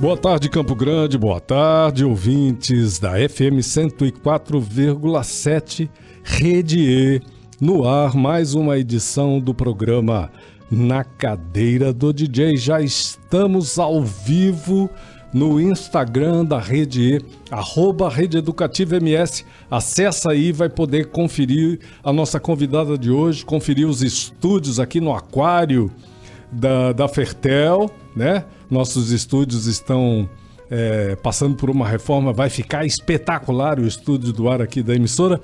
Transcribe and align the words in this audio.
Boa 0.00 0.16
tarde, 0.16 0.48
Campo 0.48 0.76
Grande. 0.76 1.18
Boa 1.18 1.40
tarde, 1.40 2.04
ouvintes 2.04 3.00
da 3.00 3.14
FM 3.14 3.58
104,7 3.58 5.90
Rede 6.22 6.78
E. 6.78 7.20
No 7.60 7.84
ar, 7.84 8.14
mais 8.14 8.54
uma 8.54 8.78
edição 8.78 9.40
do 9.40 9.52
programa 9.52 10.30
Na 10.70 11.02
Cadeira 11.02 11.92
do 11.92 12.12
DJ. 12.12 12.56
Já 12.56 12.80
estamos 12.80 13.76
ao 13.76 14.00
vivo 14.00 14.88
no 15.34 15.60
Instagram 15.60 16.44
da 16.44 16.60
Rede 16.60 17.16
E, 17.16 17.20
arroba 17.50 18.08
Rede 18.08 18.38
Educativa 18.38 18.98
MS. 18.98 19.44
Acessa 19.68 20.30
aí, 20.30 20.52
vai 20.52 20.68
poder 20.68 21.06
conferir 21.06 21.80
a 22.04 22.12
nossa 22.12 22.38
convidada 22.38 22.96
de 22.96 23.10
hoje, 23.10 23.44
conferir 23.44 23.88
os 23.88 24.00
estúdios 24.00 24.78
aqui 24.78 25.00
no 25.00 25.12
Aquário 25.12 25.90
da, 26.52 26.92
da 26.92 27.08
Fertel, 27.08 27.90
né? 28.14 28.44
Nossos 28.70 29.10
estúdios 29.10 29.66
estão 29.66 30.28
é, 30.70 31.16
passando 31.16 31.56
por 31.56 31.70
uma 31.70 31.86
reforma, 31.86 32.32
vai 32.32 32.50
ficar 32.50 32.84
espetacular 32.84 33.78
o 33.78 33.86
estúdio 33.86 34.32
do 34.32 34.48
ar 34.48 34.60
aqui 34.60 34.82
da 34.82 34.94
emissora. 34.94 35.40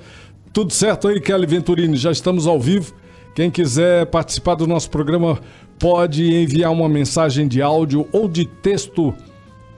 Tudo 0.53 0.71
certo 0.73 1.07
aí, 1.07 1.19
Kelly 1.19 1.45
Venturini? 1.45 1.97
Já 1.97 2.11
estamos 2.11 2.47
ao 2.47 2.59
vivo. 2.59 2.93
Quem 3.33 3.51
quiser 3.51 4.05
participar 4.05 4.55
do 4.55 4.65
nosso 4.65 4.89
programa 4.89 5.39
pode 5.77 6.33
enviar 6.33 6.71
uma 6.71 6.87
mensagem 6.87 7.47
de 7.47 7.61
áudio 7.61 8.07
ou 8.13 8.29
de 8.29 8.45
texto 8.45 9.13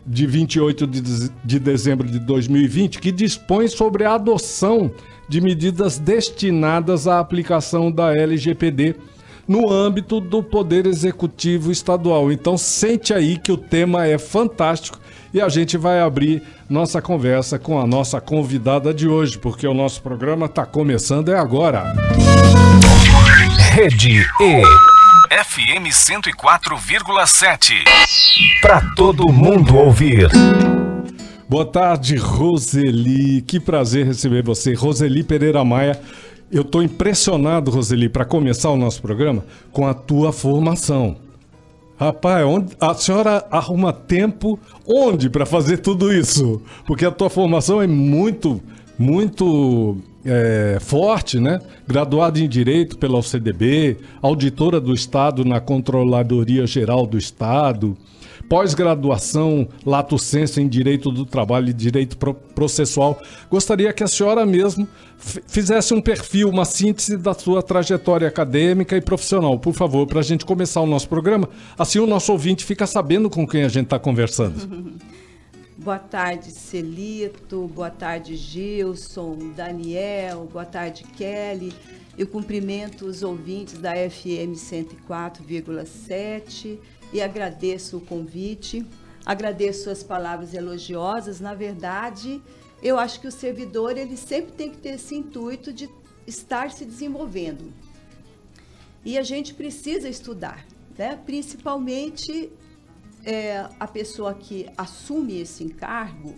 de 0.07 0.25
28 0.25 0.88
de, 0.88 1.01
dez- 1.01 1.31
de 1.44 1.59
dezembro 1.59 2.07
de 2.07 2.18
2020, 2.19 3.00
que 3.00 3.12
dispõe 3.12 3.68
sobre 3.68 4.06
a 4.06 4.13
adoção 4.16 4.90
de 5.28 5.41
medidas 5.41 5.97
destinadas 6.00 7.07
à 7.07 7.19
aplicação 7.19 7.91
da 7.91 8.13
LGPD 8.16 8.95
no 9.45 9.69
âmbito 9.69 10.19
do 10.22 10.41
Poder 10.41 10.85
Executivo 10.85 11.72
Estadual. 11.72 12.31
Então, 12.31 12.57
sente 12.57 13.13
aí 13.13 13.38
que 13.38 13.51
o 13.51 13.57
tema 13.57 14.06
é 14.07 14.18
fantástico 14.18 15.00
e 15.34 15.41
a 15.41 15.50
gente 15.50 15.78
vai 15.78 16.00
abrir 16.00 16.41
nossa 16.69 17.01
conversa 17.01 17.59
com 17.59 17.79
a 17.79 17.85
nossa 17.85 18.19
convidada 18.22 18.94
de 18.94 19.07
hoje, 19.07 19.38
porque 19.38 19.68
o 19.68 19.74
nosso 19.74 20.01
programa 20.01 20.45
está 20.45 20.66
começando 20.66 21.29
é 21.29 21.38
agora. 21.38 21.94
Rede 23.74 24.25
E, 24.41 24.62
FM 25.57 25.90
104,7. 25.90 27.73
Para 28.62 28.79
todo 28.94 29.34
mundo 29.34 29.75
ouvir. 29.75 30.29
Boa 31.50 31.66
tarde, 31.66 32.16
Roseli. 32.16 33.41
Que 33.41 33.59
prazer 33.59 34.06
receber 34.06 34.44
você. 34.44 34.75
Roseli 34.75 35.23
Pereira 35.23 35.66
Maia. 35.66 36.00
Eu 36.51 36.62
estou 36.62 36.84
impressionado, 36.84 37.72
Roseli, 37.72 38.07
para 38.07 38.23
começar 38.23 38.69
o 38.69 38.78
nosso 38.78 39.01
programa, 39.01 39.44
com 39.72 39.88
a 39.88 39.95
tua 39.95 40.31
formação. 40.31 41.18
Rapaz, 42.00 42.45
onde, 42.45 42.75
a 42.79 42.94
senhora 42.94 43.44
arruma 43.50 43.91
tempo 43.91 44.59
onde 44.85 45.28
para 45.28 45.47
fazer 45.47 45.78
tudo 45.78 46.13
isso? 46.13 46.62
Porque 46.85 47.03
a 47.03 47.09
tua 47.09 47.31
formação 47.31 47.81
é 47.81 47.88
muito, 47.88 48.62
muito 49.00 49.97
é, 50.28 50.78
forte, 50.80 51.40
né? 51.40 51.60
Graduada 51.88 52.40
em 52.40 52.48
Direito 52.48 52.98
pela 52.98 53.18
OCDB, 53.18 53.98
auditora 54.22 54.80
do 54.80 54.94
Estado 54.94 55.44
na 55.46 55.60
Controladoria 55.60 56.68
Geral 56.68 57.08
do 57.08 57.18
Estado, 57.18 57.98
pós-graduação 58.50 59.68
Lato 59.86 60.18
Senso 60.20 60.60
em 60.62 60.68
Direito 60.68 61.12
do 61.12 61.26
Trabalho 61.26 61.70
e 61.70 61.74
Direito 61.74 62.18
Pro- 62.18 62.34
Processual. 62.34 63.20
Gostaria 63.50 63.92
que 63.94 64.04
a 64.04 64.08
senhora 64.08 64.46
mesmo 64.46 64.88
fizesse 65.18 65.94
um 65.94 66.02
perfil, 66.02 66.50
uma 66.50 66.66
síntese 66.66 67.18
da 67.18 67.34
sua 67.34 67.62
trajetória 67.64 68.28
acadêmica 68.28 68.96
e 68.96 69.02
profissional, 69.02 69.58
por 69.58 69.74
favor, 69.74 70.06
para 70.08 70.20
a 70.20 70.24
gente 70.24 70.46
começar 70.46 70.82
o 70.82 70.86
nosso 70.88 71.08
programa. 71.10 71.50
Assim 71.78 72.00
o 72.00 72.08
nosso 72.08 72.32
ouvinte 72.32 72.64
fica 72.66 72.86
sabendo 72.86 73.30
com 73.30 73.48
quem 73.48 73.64
a 73.64 73.70
gente 73.70 73.86
está 73.86 74.00
conversando. 74.00 74.98
Boa 75.79 76.00
tarde, 76.00 76.50
Celito. 76.50 77.68
Boa 77.68 77.91
tarde, 77.91 78.35
Gilson, 78.35 79.38
Daniel. 79.56 80.50
Boa 80.51 80.65
tarde, 80.65 81.03
Kelly. 81.03 81.71
Eu 82.18 82.25
cumprimento 82.25 83.06
os 83.06 83.21
ouvintes 83.21 83.77
da 83.77 83.91
FM 83.91 84.57
104,7 84.57 86.79
e 87.13 87.21
agradeço 87.21 87.97
o 87.97 88.01
convite. 88.01 88.83
Agradeço 89.24 89.91
as 89.91 90.01
palavras 90.01 90.56
elogiosas. 90.56 91.39
Na 91.39 91.53
verdade, 91.53 92.41
eu 92.81 92.97
acho 92.97 93.21
que 93.21 93.27
o 93.27 93.31
servidor 93.31 94.00
ele 94.00 94.18
sempre 94.18 94.53
tem 94.53 94.71
que 94.71 94.77
ter 94.77 94.95
esse 94.95 95.13
intuito 95.13 95.71
de 95.71 95.88
estar 96.25 96.71
se 96.71 96.85
desenvolvendo. 96.85 97.71
E 99.06 99.15
a 99.15 99.21
gente 99.21 99.53
precisa 99.53 100.09
estudar, 100.09 100.65
né? 100.97 101.19
principalmente 101.24 102.51
é, 103.27 103.65
a 103.77 103.85
pessoa 103.85 104.33
que 104.33 104.69
assume 104.77 105.41
esse 105.41 105.62
encargo 105.62 106.33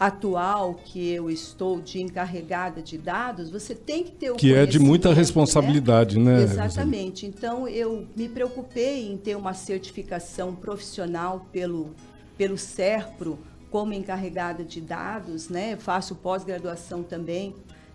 atual 0.00 0.74
que 0.74 1.10
eu 1.10 1.30
estou 1.30 1.80
de 1.80 2.02
encarregada 2.02 2.82
de 2.82 2.98
dados, 2.98 3.50
você 3.50 3.72
tem 3.72 4.02
que 4.02 4.10
ter 4.10 4.32
o 4.32 4.34
Que 4.34 4.52
é 4.52 4.66
de 4.66 4.80
muita 4.80 5.10
conhecimento, 5.10 5.16
responsabilidade, 5.16 6.18
né, 6.18 6.40
Roseli? 6.40 6.52
Exatamente. 6.52 7.24
Então, 7.24 7.68
eu 7.68 8.04
me 8.16 8.28
preocupei 8.28 9.12
em 9.12 9.16
ter 9.16 9.36
uma 9.36 9.54
certificação 9.54 10.56
profissional 10.56 11.46
pelo 11.52 11.94
pelo 12.36 12.58
SERPRO 12.58 13.38
como 13.70 13.92
encarregada 13.92 14.64
de 14.64 14.80
dados, 14.80 15.48
né? 15.48 15.76
Faço 15.76 16.16
pós-graduação 16.16 17.04
também 17.04 17.54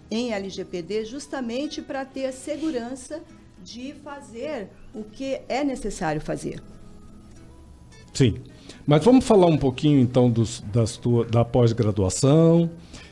em 0.09 0.31
LGPD, 0.31 1.03
justamente 1.03 1.81
para 1.81 2.05
ter 2.05 2.27
a 2.27 2.31
segurança 2.31 3.21
de 3.61 3.93
fazer 4.01 4.69
o 4.93 5.03
que 5.03 5.41
é 5.49 5.65
necessário 5.65 6.21
fazer. 6.21 6.61
Sim. 8.17 8.33
Mas 8.87 9.05
vamos 9.05 9.23
falar 9.25 9.45
um 9.45 9.57
pouquinho 9.57 9.99
então 9.99 10.27
dos, 10.27 10.63
das 10.73 10.97
tua, 10.97 11.23
da 11.25 11.45
pós-graduação 11.45 12.67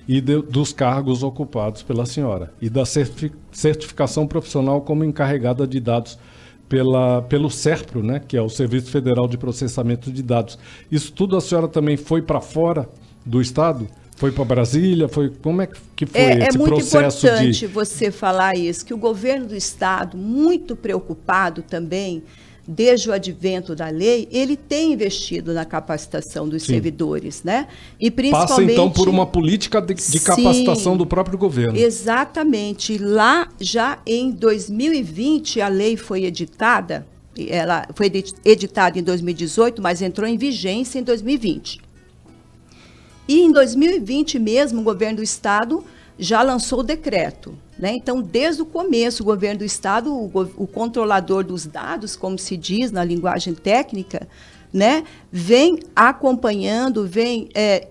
e 0.07 0.19
de, 0.19 0.41
dos 0.41 0.73
cargos 0.73 1.21
ocupados 1.21 1.83
pela 1.83 2.07
senhora 2.07 2.51
e 2.59 2.71
da 2.71 2.83
certificação 2.85 4.25
profissional 4.25 4.81
como 4.81 5.03
encarregada 5.03 5.67
de 5.67 5.79
dados 5.79 6.17
pela, 6.67 7.21
pelo 7.21 7.51
SERPRO, 7.51 8.01
né, 8.01 8.19
que 8.27 8.35
é 8.35 8.41
o 8.41 8.49
Serviço 8.49 8.89
Federal 8.89 9.27
de 9.27 9.37
Processamento 9.37 10.11
de 10.11 10.23
Dados. 10.23 10.57
Isso 10.91 11.13
tudo 11.13 11.37
a 11.37 11.41
senhora 11.41 11.67
também 11.67 11.97
foi 11.97 12.23
para 12.23 12.41
fora 12.41 12.89
do 13.23 13.39
estado? 13.39 13.87
Foi 14.15 14.31
para 14.31 14.43
Brasília? 14.43 15.07
Foi 15.07 15.29
como 15.29 15.61
é 15.61 15.67
que 15.95 16.07
foi 16.07 16.19
é, 16.19 16.47
esse 16.47 16.55
é 16.55 16.59
muito 16.59 16.73
processo 16.77 17.27
importante 17.27 17.59
de... 17.59 17.67
você 17.67 18.09
falar 18.09 18.57
isso, 18.57 18.83
que 18.83 18.93
o 18.93 18.97
governo 18.97 19.49
do 19.49 19.55
estado, 19.55 20.17
muito 20.17 20.75
preocupado 20.75 21.61
também 21.61 22.23
desde 22.67 23.09
o 23.09 23.13
advento 23.13 23.75
da 23.75 23.89
lei, 23.89 24.27
ele 24.31 24.55
tem 24.55 24.93
investido 24.93 25.53
na 25.53 25.65
capacitação 25.65 26.49
dos 26.49 26.63
Sim. 26.63 26.73
servidores, 26.73 27.43
né? 27.43 27.67
E 27.99 28.09
principalmente 28.09 28.49
passa 28.49 28.63
então 28.63 28.89
por 28.89 29.07
uma 29.07 29.25
política 29.25 29.81
de, 29.81 29.93
de 29.93 30.19
capacitação 30.19 30.93
Sim, 30.93 30.97
do 30.97 31.05
próprio 31.05 31.37
governo. 31.37 31.77
Exatamente. 31.77 32.97
Lá 32.97 33.49
já 33.59 33.99
em 34.05 34.31
2020 34.31 35.61
a 35.61 35.67
lei 35.67 35.95
foi 35.95 36.25
editada, 36.25 37.05
ela 37.47 37.87
foi 37.93 38.11
editada 38.43 38.97
em 38.97 39.03
2018, 39.03 39.81
mas 39.81 40.01
entrou 40.01 40.27
em 40.27 40.37
vigência 40.37 40.99
em 40.99 41.03
2020. 41.03 41.81
E 43.27 43.41
em 43.41 43.51
2020 43.51 44.39
mesmo, 44.39 44.81
o 44.81 44.83
governo 44.83 45.17
do 45.17 45.23
estado 45.23 45.83
já 46.17 46.41
lançou 46.41 46.79
o 46.79 46.83
decreto. 46.83 47.57
Né? 47.77 47.93
Então, 47.93 48.21
desde 48.21 48.61
o 48.61 48.65
começo, 48.65 49.21
o 49.21 49.25
governo 49.25 49.59
do 49.59 49.65
Estado, 49.65 50.13
o, 50.13 50.31
o, 50.57 50.67
controlador 50.67 51.43
dos 51.43 51.65
dados, 51.65 52.15
como 52.15 52.37
se 52.39 52.55
diz 52.55 52.91
na 52.91 53.03
linguagem 53.03 53.53
técnica, 53.53 54.27
né, 54.71 55.03
vem 55.31 55.79
acompanhando, 55.95 57.05
vem 57.07 57.49
é, 57.53 57.87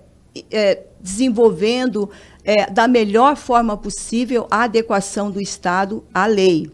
é, 0.51 0.83
desenvolvendo 1.01 2.11
é, 2.45 2.71
da 2.71 2.89
melhor 2.89 3.37
forma 3.37 3.77
possível 3.77 4.47
a 4.51 4.65
adequação 4.65 5.31
do 5.31 5.41
Estado 5.41 6.05
à 6.13 6.27
lei. 6.27 6.71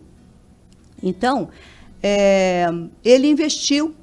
Então, 1.03 1.49
é, 2.03 2.67
ele 3.05 3.29
investiu 3.29 3.95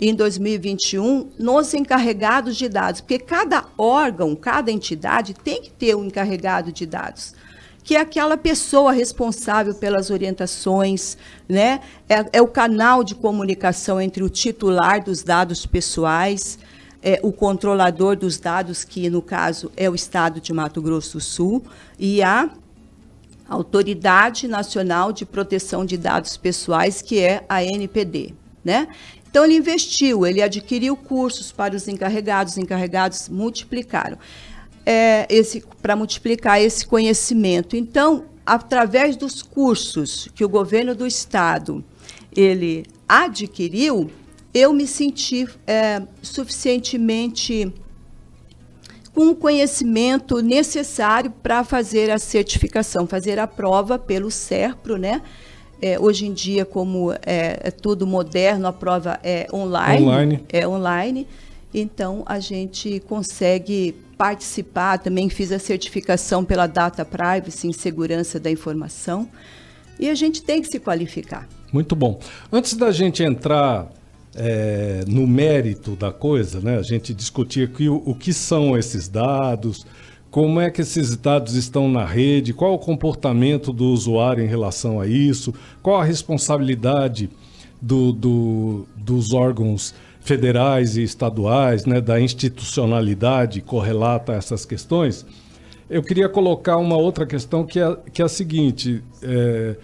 em 0.00 0.14
2021 0.14 1.30
nos 1.38 1.72
encarregados 1.74 2.56
de 2.56 2.68
dados, 2.68 3.00
porque 3.00 3.18
cada 3.18 3.64
órgão, 3.78 4.34
cada 4.34 4.70
entidade 4.70 5.34
tem 5.34 5.62
que 5.62 5.70
ter 5.70 5.96
um 5.96 6.04
encarregado 6.04 6.70
de 6.70 6.84
dados, 6.84 7.34
que 7.82 7.96
é 7.96 8.00
aquela 8.00 8.36
pessoa 8.36 8.92
responsável 8.92 9.74
pelas 9.74 10.10
orientações, 10.10 11.16
né? 11.48 11.80
É, 12.08 12.26
é 12.34 12.42
o 12.42 12.48
canal 12.48 13.04
de 13.04 13.14
comunicação 13.14 14.00
entre 14.00 14.22
o 14.22 14.28
titular 14.28 15.02
dos 15.02 15.22
dados 15.22 15.64
pessoais, 15.64 16.58
é, 17.02 17.20
o 17.22 17.32
controlador 17.32 18.16
dos 18.16 18.38
dados, 18.38 18.82
que 18.82 19.08
no 19.08 19.22
caso 19.22 19.70
é 19.76 19.88
o 19.88 19.94
Estado 19.94 20.40
de 20.40 20.52
Mato 20.52 20.82
Grosso 20.82 21.18
do 21.18 21.20
Sul, 21.20 21.62
e 21.98 22.22
a 22.22 22.50
Autoridade 23.48 24.48
Nacional 24.48 25.12
de 25.12 25.24
Proteção 25.24 25.86
de 25.86 25.96
Dados 25.96 26.36
Pessoais, 26.36 27.00
que 27.00 27.20
é 27.20 27.44
a 27.48 27.62
NPD. 27.62 28.34
Né? 28.64 28.88
Então, 29.36 29.44
ele 29.44 29.56
investiu, 29.56 30.24
ele 30.24 30.40
adquiriu 30.40 30.96
cursos 30.96 31.52
para 31.52 31.76
os 31.76 31.86
encarregados, 31.86 32.54
os 32.54 32.58
encarregados 32.58 33.28
multiplicaram 33.28 34.16
é, 34.86 35.28
para 35.82 35.94
multiplicar 35.94 36.58
esse 36.58 36.86
conhecimento. 36.86 37.76
Então, 37.76 38.24
através 38.46 39.14
dos 39.14 39.42
cursos 39.42 40.26
que 40.34 40.42
o 40.42 40.48
governo 40.48 40.94
do 40.94 41.06
Estado 41.06 41.84
ele 42.34 42.86
adquiriu, 43.06 44.10
eu 44.54 44.72
me 44.72 44.86
senti 44.86 45.46
é, 45.66 46.00
suficientemente 46.22 47.70
com 49.12 49.28
o 49.28 49.36
conhecimento 49.36 50.40
necessário 50.40 51.30
para 51.42 51.62
fazer 51.62 52.10
a 52.10 52.18
certificação, 52.18 53.06
fazer 53.06 53.38
a 53.38 53.46
prova 53.46 53.98
pelo 53.98 54.30
SERPRO, 54.30 54.96
né? 54.96 55.20
É, 55.80 55.98
hoje 56.00 56.26
em 56.26 56.32
dia, 56.32 56.64
como 56.64 57.12
é, 57.12 57.18
é, 57.62 57.70
tudo 57.70 58.06
moderno, 58.06 58.66
a 58.66 58.72
prova 58.72 59.20
é 59.22 59.46
online, 59.52 60.02
online. 60.02 60.44
É 60.50 60.66
online. 60.66 61.26
Então, 61.74 62.22
a 62.24 62.40
gente 62.40 63.00
consegue 63.00 63.94
participar. 64.16 64.98
Também 64.98 65.28
fiz 65.28 65.52
a 65.52 65.58
certificação 65.58 66.44
pela 66.44 66.66
Data 66.66 67.04
Privacy 67.04 67.68
em 67.68 67.72
segurança 67.72 68.40
da 68.40 68.50
informação. 68.50 69.28
E 69.98 70.08
a 70.08 70.14
gente 70.14 70.42
tem 70.42 70.62
que 70.62 70.68
se 70.68 70.78
qualificar. 70.78 71.46
Muito 71.72 71.94
bom. 71.94 72.18
Antes 72.50 72.74
da 72.74 72.90
gente 72.90 73.22
entrar 73.22 73.90
é, 74.34 75.04
no 75.06 75.26
mérito 75.26 75.96
da 75.96 76.12
coisa, 76.12 76.60
né, 76.60 76.78
a 76.78 76.82
gente 76.82 77.12
discutir 77.14 77.68
aqui 77.68 77.88
o, 77.88 78.02
o 78.04 78.14
que 78.14 78.32
são 78.32 78.76
esses 78.76 79.08
dados, 79.08 79.86
como 80.36 80.60
é 80.60 80.70
que 80.70 80.82
esses 80.82 81.16
dados 81.16 81.54
estão 81.54 81.88
na 81.88 82.04
rede? 82.04 82.52
Qual 82.52 82.74
o 82.74 82.78
comportamento 82.78 83.72
do 83.72 83.86
usuário 83.86 84.44
em 84.44 84.46
relação 84.46 85.00
a 85.00 85.06
isso? 85.06 85.54
Qual 85.82 85.98
a 85.98 86.04
responsabilidade 86.04 87.30
do, 87.80 88.12
do, 88.12 88.86
dos 88.94 89.32
órgãos 89.32 89.94
federais 90.20 90.98
e 90.98 91.02
estaduais, 91.02 91.86
né, 91.86 92.02
da 92.02 92.20
institucionalidade 92.20 93.62
correlata 93.62 94.32
a 94.32 94.34
essas 94.34 94.66
questões? 94.66 95.24
Eu 95.88 96.02
queria 96.02 96.28
colocar 96.28 96.76
uma 96.76 96.98
outra 96.98 97.24
questão 97.24 97.64
que 97.64 97.80
é, 97.80 97.96
que 98.12 98.20
é 98.20 98.26
a 98.26 98.28
seguinte. 98.28 99.02
É, 99.22 99.76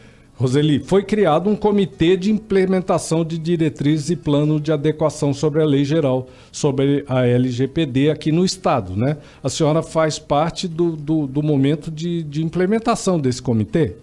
Roseli, 0.43 0.81
foi 0.81 1.05
criado 1.05 1.49
um 1.49 1.55
comitê 1.55 2.17
de 2.17 2.31
implementação 2.31 3.25
de 3.25 3.39
diretrizes 3.39 4.11
e 4.11 4.17
plano 4.17 4.61
de 4.61 4.73
adequação 4.73 5.33
sobre 5.33 5.62
a 5.62 5.65
lei 5.65 5.85
geral, 5.85 6.29
sobre 6.50 7.05
a 7.09 7.25
LGPD 7.25 8.11
aqui 8.11 8.33
no 8.33 8.44
Estado, 8.44 8.97
né? 8.97 9.19
A 9.43 9.49
senhora 9.49 9.83
faz 9.83 10.19
parte 10.19 10.67
do, 10.67 10.97
do, 10.97 11.27
do 11.27 11.43
momento 11.43 11.91
de, 11.91 12.23
de 12.25 12.43
implementação 12.43 13.21
desse 13.21 13.41
comitê? 13.41 13.94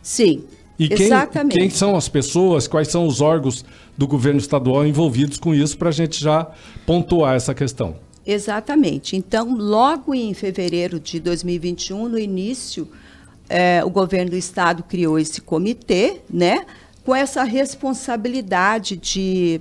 Sim, 0.00 0.44
e 0.78 0.88
quem, 0.88 1.06
exatamente. 1.06 1.58
quem 1.58 1.70
são 1.70 1.96
as 1.96 2.08
pessoas, 2.08 2.66
quais 2.68 2.88
são 2.88 3.06
os 3.06 3.20
órgãos 3.20 3.64
do 3.98 4.06
governo 4.06 4.38
estadual 4.38 4.86
envolvidos 4.86 5.38
com 5.38 5.54
isso, 5.54 5.76
para 5.76 5.88
a 5.88 5.92
gente 5.92 6.20
já 6.20 6.50
pontuar 6.86 7.34
essa 7.34 7.52
questão? 7.52 7.96
Exatamente. 8.26 9.16
Então, 9.16 9.54
logo 9.56 10.14
em 10.14 10.32
fevereiro 10.34 10.98
de 10.98 11.20
2021, 11.20 12.08
no 12.08 12.18
início 12.18 12.88
é, 13.48 13.84
o 13.84 13.90
governo 13.90 14.30
do 14.30 14.36
estado 14.36 14.82
criou 14.82 15.18
esse 15.18 15.40
comitê, 15.40 16.20
né, 16.28 16.64
com 17.04 17.14
essa 17.14 17.44
responsabilidade 17.44 18.96
de 18.96 19.60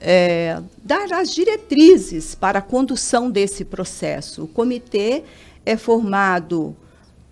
é, 0.00 0.60
dar 0.82 1.12
as 1.12 1.34
diretrizes 1.34 2.34
para 2.34 2.60
a 2.60 2.62
condução 2.62 3.30
desse 3.30 3.64
processo. 3.64 4.44
O 4.44 4.48
comitê 4.48 5.24
é 5.66 5.76
formado 5.76 6.76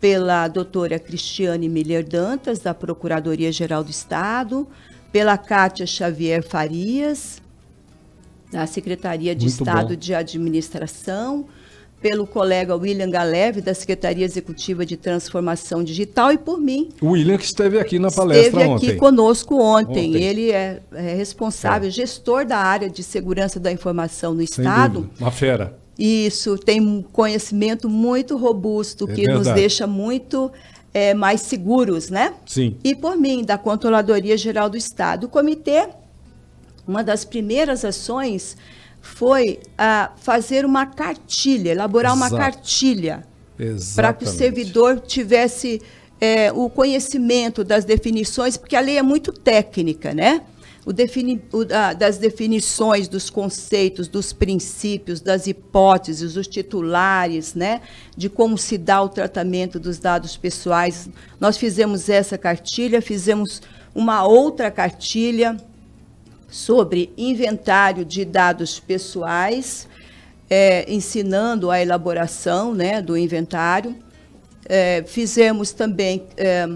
pela 0.01 0.47
doutora 0.49 0.99
Cristiane 0.99 1.69
Miller 1.69 2.07
Dantas, 2.07 2.61
da 2.61 2.75
Procuradoria-Geral 2.75 3.83
do 3.83 3.91
Estado, 3.91 4.67
pela 5.11 5.37
Cátia 5.39 5.87
Xavier 5.87 6.43
Farias, 6.43 7.41
da 8.51 8.67
Secretaria 8.67 9.35
de 9.35 9.47
Muito 9.47 9.59
Estado 9.59 9.89
bom. 9.89 9.97
de 9.97 10.15
Administração, 10.15 11.47
pelo 12.01 12.27
colega 12.27 12.77
William 12.77 13.11
Galeve, 13.11 13.61
da 13.61 13.75
Secretaria 13.75 14.25
Executiva 14.25 14.87
de 14.87 14.97
Transformação 14.97 15.83
Digital, 15.83 16.33
e 16.33 16.39
por 16.39 16.61
mim. 16.61 16.91
O 17.01 17.11
William 17.11 17.37
que 17.37 17.45
esteve 17.45 17.79
aqui 17.79 17.99
na 17.99 18.11
palestra 18.11 18.61
ontem. 18.61 18.75
Esteve 18.75 18.93
aqui 18.93 18.99
conosco 18.99 19.61
ontem. 19.61 20.11
ontem. 20.11 20.23
Ele 20.23 20.53
é, 20.53 20.81
é 20.93 21.15
responsável, 21.15 21.89
é. 21.89 21.91
gestor 21.91 22.47
da 22.47 22.59
área 22.59 22.89
de 22.89 23.03
segurança 23.03 23.59
da 23.59 23.73
informação 23.73 24.33
no 24.33 24.47
Sem 24.47 24.65
Estado. 24.65 25.01
Dúvida. 25.01 25.15
Uma 25.21 25.31
fera. 25.31 25.79
Isso, 25.99 26.57
tem 26.57 26.81
um 26.81 27.03
conhecimento 27.03 27.89
muito 27.89 28.37
robusto, 28.37 29.11
é 29.11 29.15
que 29.15 29.23
verdade. 29.23 29.39
nos 29.39 29.55
deixa 29.55 29.85
muito 29.85 30.53
é, 30.95 31.13
mais 31.13 31.41
seguros, 31.41 32.09
né? 32.09 32.35
Sim. 32.47 32.77
E 32.85 32.95
por 32.95 33.17
mim, 33.17 33.45
da 33.45 33.59
Controladoria 33.59 34.37
Geral 34.37 34.71
do 34.71 34.77
Estado. 34.77 35.25
O 35.25 35.29
comitê, 35.29 35.89
uma 36.87 37.03
das 37.03 37.25
primeiras 37.25 37.85
ações 37.85 38.57
foi 39.15 39.59
uh, 39.73 40.13
fazer 40.21 40.65
uma 40.65 40.87
cartilha, 40.87 41.71
elaborar 41.71 42.13
Exato. 42.15 42.35
uma 42.35 42.39
cartilha 42.39 43.25
para 43.97 44.13
que 44.13 44.25
o 44.25 44.29
servidor 44.29 45.01
tivesse 45.01 45.83
é, 46.21 46.53
o 46.53 46.71
conhecimento 46.71 47.65
das 47.65 47.85
definições, 47.85 48.57
porque 48.57 48.77
a 48.77 48.81
lei 48.81 48.99
é 48.99 49.03
muito 49.03 49.33
técnica, 49.33 50.15
né? 50.15 50.43
O 50.87 50.93
defini, 50.93 51.43
o, 51.53 51.63
uh, 51.63 51.67
das 51.99 52.19
definições, 52.19 53.09
dos 53.09 53.29
conceitos, 53.29 54.09
dos 54.09 54.33
princípios, 54.33 55.21
das 55.21 55.47
hipóteses, 55.47 56.37
os 56.37 56.47
titulares, 56.47 57.55
né? 57.55 57.81
De 58.17 58.29
como 58.29 58.57
se 58.57 58.79
dá 58.79 59.03
o 59.03 59.09
tratamento 59.09 59.81
dos 59.81 59.99
dados 59.99 60.37
pessoais. 60.37 61.09
Nós 61.41 61.57
fizemos 61.57 62.09
essa 62.09 62.39
cartilha, 62.39 63.03
fizemos 63.03 63.61
uma 63.95 64.25
outra 64.25 64.71
cartilha 64.71 65.57
sobre 66.49 67.13
inventário 67.17 68.05
de 68.05 68.25
dados 68.25 68.81
pessoais, 68.81 69.87
é, 70.49 70.91
ensinando 70.91 71.71
a 71.71 71.81
elaboração 71.81 72.73
né, 72.73 73.03
do 73.03 73.17
inventário. 73.17 73.95
É, 74.65 75.05
fizemos 75.07 75.73
também, 75.73 76.25
é, 76.37 76.69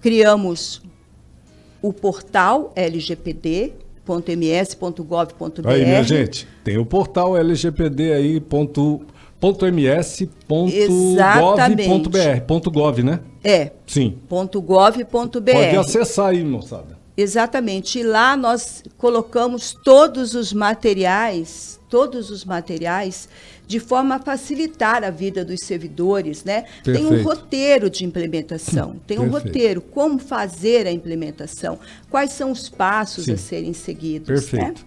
criamos 0.00 0.82
o 1.82 1.92
portal 1.92 2.72
lgpd.ms.gov.br. 2.76 3.74
Aí, 5.68 5.84
minha 5.84 6.02
gente, 6.02 6.48
tem 6.64 6.78
o 6.78 6.86
portal 6.86 7.36
lgpd 7.36 8.12
aí, 8.12 8.40
ponto, 8.40 9.02
ponto 9.38 9.66
ms, 9.66 10.28
ponto 10.46 10.72
gov.br, 10.72 12.40
ponto 12.46 12.70
gov, 12.70 13.02
né? 13.02 13.20
É. 13.42 13.72
Sim. 13.86 14.18
Gov.br. 14.28 15.52
Pode 15.52 15.76
acessar 15.76 16.28
aí, 16.28 16.44
moçada. 16.44 16.99
Exatamente. 17.20 17.98
E 17.98 18.02
lá 18.02 18.36
nós 18.36 18.82
colocamos 18.96 19.76
todos 19.84 20.34
os 20.34 20.52
materiais, 20.52 21.78
todos 21.88 22.30
os 22.30 22.44
materiais, 22.44 23.28
de 23.66 23.78
forma 23.78 24.16
a 24.16 24.18
facilitar 24.18 25.04
a 25.04 25.10
vida 25.10 25.44
dos 25.44 25.60
servidores, 25.60 26.42
né? 26.44 26.64
Tem 26.82 27.06
um 27.06 27.22
roteiro 27.22 27.88
de 27.88 28.04
implementação, 28.04 28.96
tem 29.06 29.18
um 29.18 29.30
Perfeito. 29.30 29.46
roteiro, 29.46 29.80
como 29.80 30.18
fazer 30.18 30.86
a 30.86 30.92
implementação, 30.92 31.78
quais 32.10 32.32
são 32.32 32.50
os 32.50 32.68
passos 32.68 33.26
Sim. 33.26 33.34
a 33.34 33.36
serem 33.36 33.72
seguidos. 33.72 34.28
Né? 34.28 34.34
Perfeito. 34.34 34.80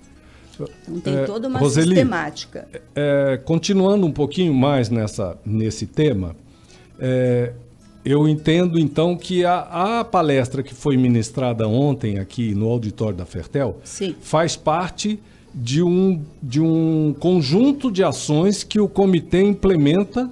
Né? 0.60 0.68
Então 0.84 1.00
tem 1.00 1.18
é, 1.18 1.24
toda 1.26 1.48
uma 1.48 1.60
Roseli, 1.60 1.88
sistemática. 1.88 2.68
É, 2.96 3.40
continuando 3.44 4.06
um 4.06 4.12
pouquinho 4.12 4.54
mais 4.54 4.90
nessa, 4.90 5.38
nesse 5.46 5.88
tema, 5.88 6.36
é, 7.00 7.54
eu 8.06 8.28
entendo 8.28 8.78
então 8.80 9.16
que 9.16 9.46
a, 9.46 10.00
a, 10.00 10.04
palestra 10.04 10.62
que 10.62 10.74
foi 10.74 10.98
ministrada 10.98 11.68
ontem 11.68 12.20
aqui 12.20 12.54
no 12.54 12.68
auditório 12.68 13.16
da 13.16 13.26
Fertel 13.26 13.80
Sim. 13.84 14.16
faz 14.22 14.56
parte 14.56 15.20
de 15.54 15.82
um, 15.82 16.22
de 16.42 16.60
um 16.60 17.16
conjunto 17.20 17.92
de 17.92 18.04
ações 18.04 18.64
que 18.64 18.80
o 18.80 18.88
comitê 18.88 19.42
implementa 19.44 20.30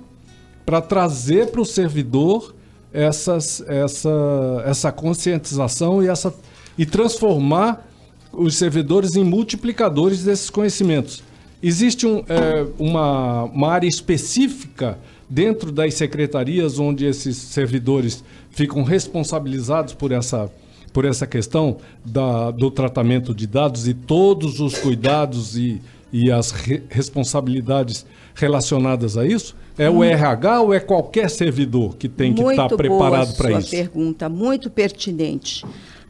para 0.65 0.81
trazer 0.81 1.47
para 1.47 1.61
o 1.61 1.65
servidor 1.65 2.53
essas, 2.91 3.63
essa, 3.67 4.63
essa 4.65 4.91
conscientização 4.91 6.03
e, 6.03 6.07
essa, 6.07 6.33
e 6.77 6.85
transformar 6.85 7.87
os 8.33 8.55
servidores 8.55 9.15
em 9.15 9.23
multiplicadores 9.23 10.23
desses 10.23 10.49
conhecimentos. 10.49 11.23
Existe 11.63 12.07
um, 12.07 12.23
é, 12.27 12.65
uma, 12.79 13.43
uma 13.43 13.69
área 13.69 13.87
específica 13.87 14.97
dentro 15.31 15.71
das 15.71 15.93
secretarias 15.93 16.77
onde 16.77 17.05
esses 17.05 17.37
servidores 17.37 18.21
ficam 18.49 18.83
responsabilizados 18.83 19.93
por 19.93 20.11
essa, 20.11 20.51
por 20.91 21.05
essa 21.05 21.25
questão 21.25 21.77
da, 22.03 22.51
do 22.51 22.69
tratamento 22.69 23.33
de 23.33 23.47
dados 23.47 23.87
e 23.87 23.93
todos 23.93 24.59
os 24.59 24.77
cuidados 24.77 25.55
e, 25.55 25.81
e 26.11 26.29
as 26.29 26.51
re, 26.51 26.83
responsabilidades 26.89 28.05
relacionadas 28.35 29.15
a 29.15 29.25
isso? 29.25 29.55
É 29.77 29.89
o 29.89 30.03
RH 30.03 30.61
ou 30.63 30.73
é 30.73 30.81
qualquer 30.81 31.29
servidor 31.29 31.95
que 31.95 32.09
tem 32.09 32.33
que 32.33 32.41
estar 32.41 32.67
tá 32.67 32.75
preparado 32.75 33.33
para 33.37 33.57
isso? 33.57 33.71
pergunta, 33.71 34.27
muito 34.27 34.69
pertinente. 34.69 35.65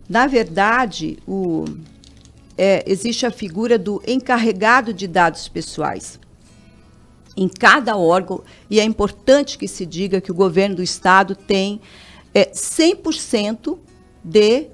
Na 0.10 0.26
verdade, 0.26 1.20
o, 1.28 1.66
é, 2.58 2.84
existe 2.88 3.24
a 3.24 3.32
figura 3.32 3.78
do 3.78 4.02
encarregado 4.08 4.92
de 4.92 5.08
dados 5.08 5.48
pessoais 5.48 6.20
em 7.42 7.48
cada 7.48 7.98
órgão, 7.98 8.44
e 8.70 8.80
é 8.80 8.84
importante 8.84 9.58
que 9.58 9.68
se 9.68 9.84
diga 9.84 10.22
que 10.22 10.32
o 10.32 10.36
governo 10.36 10.76
do 10.76 10.84
Estado 10.84 11.36
tem 11.36 11.82
é, 12.36 12.52
100% 12.52 13.80
de 14.24 14.68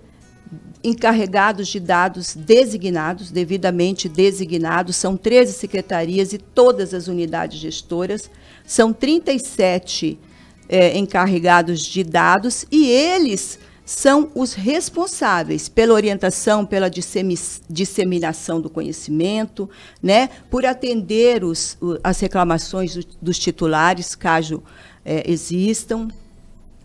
encarregados 0.83 1.69
de 1.69 1.79
dados 1.79 2.35
designados, 2.35 3.31
devidamente 3.31 4.09
designados, 4.09 4.97
são 4.97 5.15
13 5.15 5.53
secretarias 5.53 6.33
e 6.33 6.37
todas 6.37 6.93
as 6.93 7.07
unidades 7.07 7.57
gestoras, 7.57 8.29
são 8.65 8.91
37 8.91 10.19
é, 10.67 10.97
encarregados 10.97 11.81
de 11.81 12.03
dados, 12.03 12.65
e 12.69 12.85
eles 12.89 13.59
são 13.87 14.29
os 14.35 14.51
responsáveis 14.51 15.69
pela 15.69 15.93
orientação, 15.93 16.65
pela 16.65 16.89
disseminação 16.89 18.59
do 18.59 18.69
conhecimento, 18.69 19.69
né, 20.03 20.29
por 20.49 20.65
atender 20.65 21.41
os, 21.41 21.77
as 22.03 22.19
reclamações 22.19 22.99
dos 23.21 23.39
titulares, 23.39 24.13
caso 24.13 24.61
é, 25.05 25.23
existam, 25.31 26.09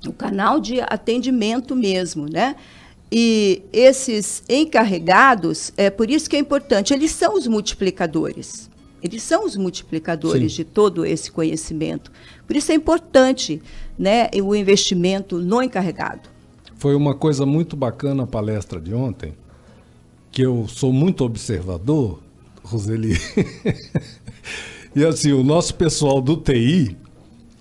o 0.06 0.12
canal 0.12 0.60
de 0.60 0.80
atendimento 0.80 1.74
mesmo, 1.74 2.26
né? 2.30 2.54
E 3.10 3.62
esses 3.72 4.44
encarregados, 4.48 5.72
é 5.76 5.90
por 5.90 6.08
isso 6.08 6.30
que 6.30 6.36
é 6.36 6.38
importante, 6.38 6.94
eles 6.94 7.10
são 7.10 7.34
os 7.34 7.48
multiplicadores. 7.48 8.70
Eles 9.02 9.24
são 9.24 9.44
os 9.44 9.56
multiplicadores 9.56 10.52
Sim. 10.52 10.56
de 10.58 10.64
todo 10.64 11.04
esse 11.04 11.32
conhecimento. 11.32 12.12
Por 12.46 12.54
isso 12.54 12.70
é 12.70 12.76
importante 12.76 13.60
né, 13.98 14.30
o 14.40 14.54
investimento 14.54 15.40
no 15.40 15.60
encarregado. 15.60 16.31
Foi 16.82 16.96
uma 16.96 17.14
coisa 17.14 17.46
muito 17.46 17.76
bacana 17.76 18.24
a 18.24 18.26
palestra 18.26 18.80
de 18.80 18.92
ontem, 18.92 19.34
que 20.32 20.42
eu 20.42 20.66
sou 20.66 20.92
muito 20.92 21.24
observador, 21.24 22.18
Roseli. 22.60 23.16
e 24.92 25.04
assim, 25.04 25.30
o 25.30 25.44
nosso 25.44 25.76
pessoal 25.76 26.20
do 26.20 26.36
TI, 26.36 26.96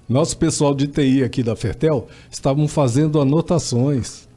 nosso 0.09 0.35
pessoal 0.39 0.73
de 0.73 0.87
TI 0.87 1.23
aqui 1.23 1.43
da 1.43 1.55
Fertel, 1.55 2.07
estavam 2.31 2.67
fazendo 2.67 3.21
anotações. 3.21 4.27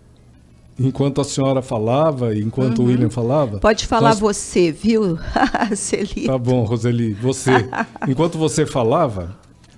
Enquanto 0.78 1.22
a 1.22 1.24
senhora 1.24 1.62
falava, 1.62 2.36
enquanto 2.36 2.80
uhum. 2.80 2.84
o 2.84 2.88
William 2.88 3.08
falava. 3.08 3.60
Pode 3.60 3.86
falar 3.86 4.10
nós... 4.10 4.20
você, 4.20 4.70
viu, 4.70 5.18
Celi? 5.74 6.26
Tá 6.26 6.36
bom, 6.36 6.62
Roseli, 6.64 7.14
você. 7.14 7.52
enquanto 8.06 8.36
você 8.36 8.66
falava, 8.66 9.34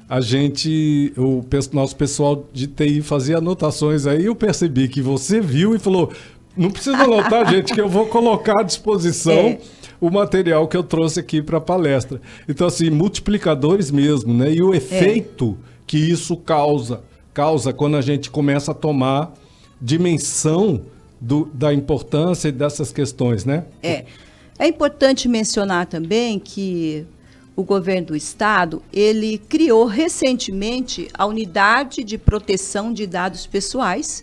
a 0.08 0.20
gente, 0.20 1.12
o 1.16 1.44
nosso 1.72 1.96
pessoal 1.96 2.46
de 2.52 2.66
TI 2.66 3.02
fazia 3.02 3.38
anotações 3.38 4.06
aí, 4.06 4.26
eu 4.26 4.36
percebi 4.36 4.88
que 4.88 5.02
você 5.02 5.40
viu 5.40 5.74
e 5.74 5.78
falou: 5.78 6.12
não 6.56 6.70
precisa 6.70 6.96
anotar, 6.96 7.48
gente, 7.50 7.72
que 7.72 7.80
eu 7.80 7.88
vou 7.88 8.06
colocar 8.06 8.60
à 8.60 8.62
disposição 8.62 9.32
é. 9.32 9.58
o 10.00 10.08
material 10.10 10.68
que 10.68 10.76
eu 10.76 10.84
trouxe 10.84 11.18
aqui 11.18 11.42
para 11.42 11.58
a 11.58 11.60
palestra. 11.60 12.20
Então, 12.48 12.66
assim, 12.66 12.88
multiplicadores 12.88 13.90
mesmo, 13.90 14.32
né? 14.32 14.52
E 14.52 14.62
o 14.62 14.72
é. 14.72 14.76
efeito 14.76 15.58
é. 15.60 15.70
que 15.86 15.98
isso 15.98 16.36
causa, 16.36 17.02
causa 17.34 17.72
quando 17.72 17.96
a 17.96 18.00
gente 18.00 18.30
começa 18.30 18.70
a 18.70 18.74
tomar 18.74 19.34
dimensão 19.80 20.82
do, 21.20 21.50
da 21.52 21.74
importância 21.74 22.52
dessas 22.52 22.92
questões, 22.92 23.44
né? 23.44 23.64
É. 23.82 24.04
É 24.58 24.66
importante 24.66 25.28
mencionar 25.28 25.86
também 25.86 26.38
que 26.38 27.06
o 27.56 27.64
governo 27.64 28.08
do 28.08 28.16
estado, 28.16 28.82
ele 28.92 29.38
criou 29.38 29.86
recentemente 29.86 31.08
a 31.14 31.24
Unidade 31.24 32.04
de 32.04 32.18
Proteção 32.18 32.92
de 32.92 33.06
Dados 33.06 33.46
Pessoais, 33.46 34.22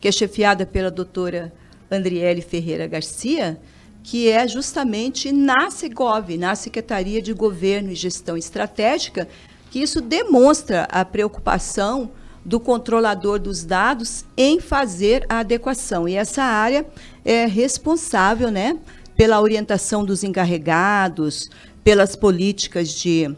que 0.00 0.08
é 0.08 0.12
chefiada 0.12 0.66
pela 0.66 0.90
doutora 0.90 1.52
Andriele 1.88 2.42
Ferreira 2.42 2.88
Garcia, 2.88 3.60
que 4.02 4.28
é 4.28 4.46
justamente 4.48 5.30
na 5.30 5.70
SEGOV, 5.70 6.36
na 6.36 6.56
Secretaria 6.56 7.22
de 7.22 7.32
Governo 7.32 7.92
e 7.92 7.94
Gestão 7.94 8.36
Estratégica, 8.36 9.28
que 9.70 9.78
isso 9.78 10.00
demonstra 10.00 10.82
a 10.90 11.04
preocupação 11.04 12.10
do 12.44 12.60
controlador 12.60 13.38
dos 13.38 13.64
dados 13.64 14.24
em 14.36 14.60
fazer 14.60 15.24
a 15.28 15.38
adequação. 15.38 16.06
E 16.06 16.16
essa 16.16 16.42
área 16.42 16.84
é 17.24 17.46
responsável 17.46 18.50
né, 18.50 18.78
pela 19.16 19.40
orientação 19.40 20.04
dos 20.04 20.22
encarregados, 20.22 21.48
pelas 21.84 22.16
políticas 22.16 22.88
de 22.88 23.30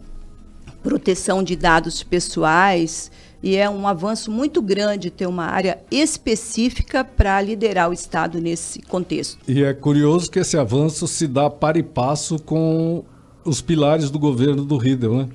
proteção 0.82 1.42
de 1.42 1.56
dados 1.56 2.04
pessoais, 2.04 3.10
e 3.42 3.56
é 3.56 3.68
um 3.68 3.86
avanço 3.86 4.30
muito 4.30 4.62
grande 4.62 5.10
ter 5.10 5.26
uma 5.26 5.44
área 5.44 5.78
específica 5.90 7.04
para 7.04 7.40
liderar 7.42 7.90
o 7.90 7.92
Estado 7.92 8.40
nesse 8.40 8.80
contexto. 8.82 9.38
E 9.46 9.62
é 9.62 9.74
curioso 9.74 10.30
que 10.30 10.38
esse 10.38 10.56
avanço 10.56 11.06
se 11.06 11.26
dá 11.26 11.50
para 11.50 11.78
e 11.78 11.82
passo 11.82 12.38
com 12.38 13.04
os 13.44 13.60
pilares 13.60 14.10
do 14.10 14.18
governo 14.18 14.64
do 14.64 14.76
Riedel, 14.76 15.14
né? 15.14 15.28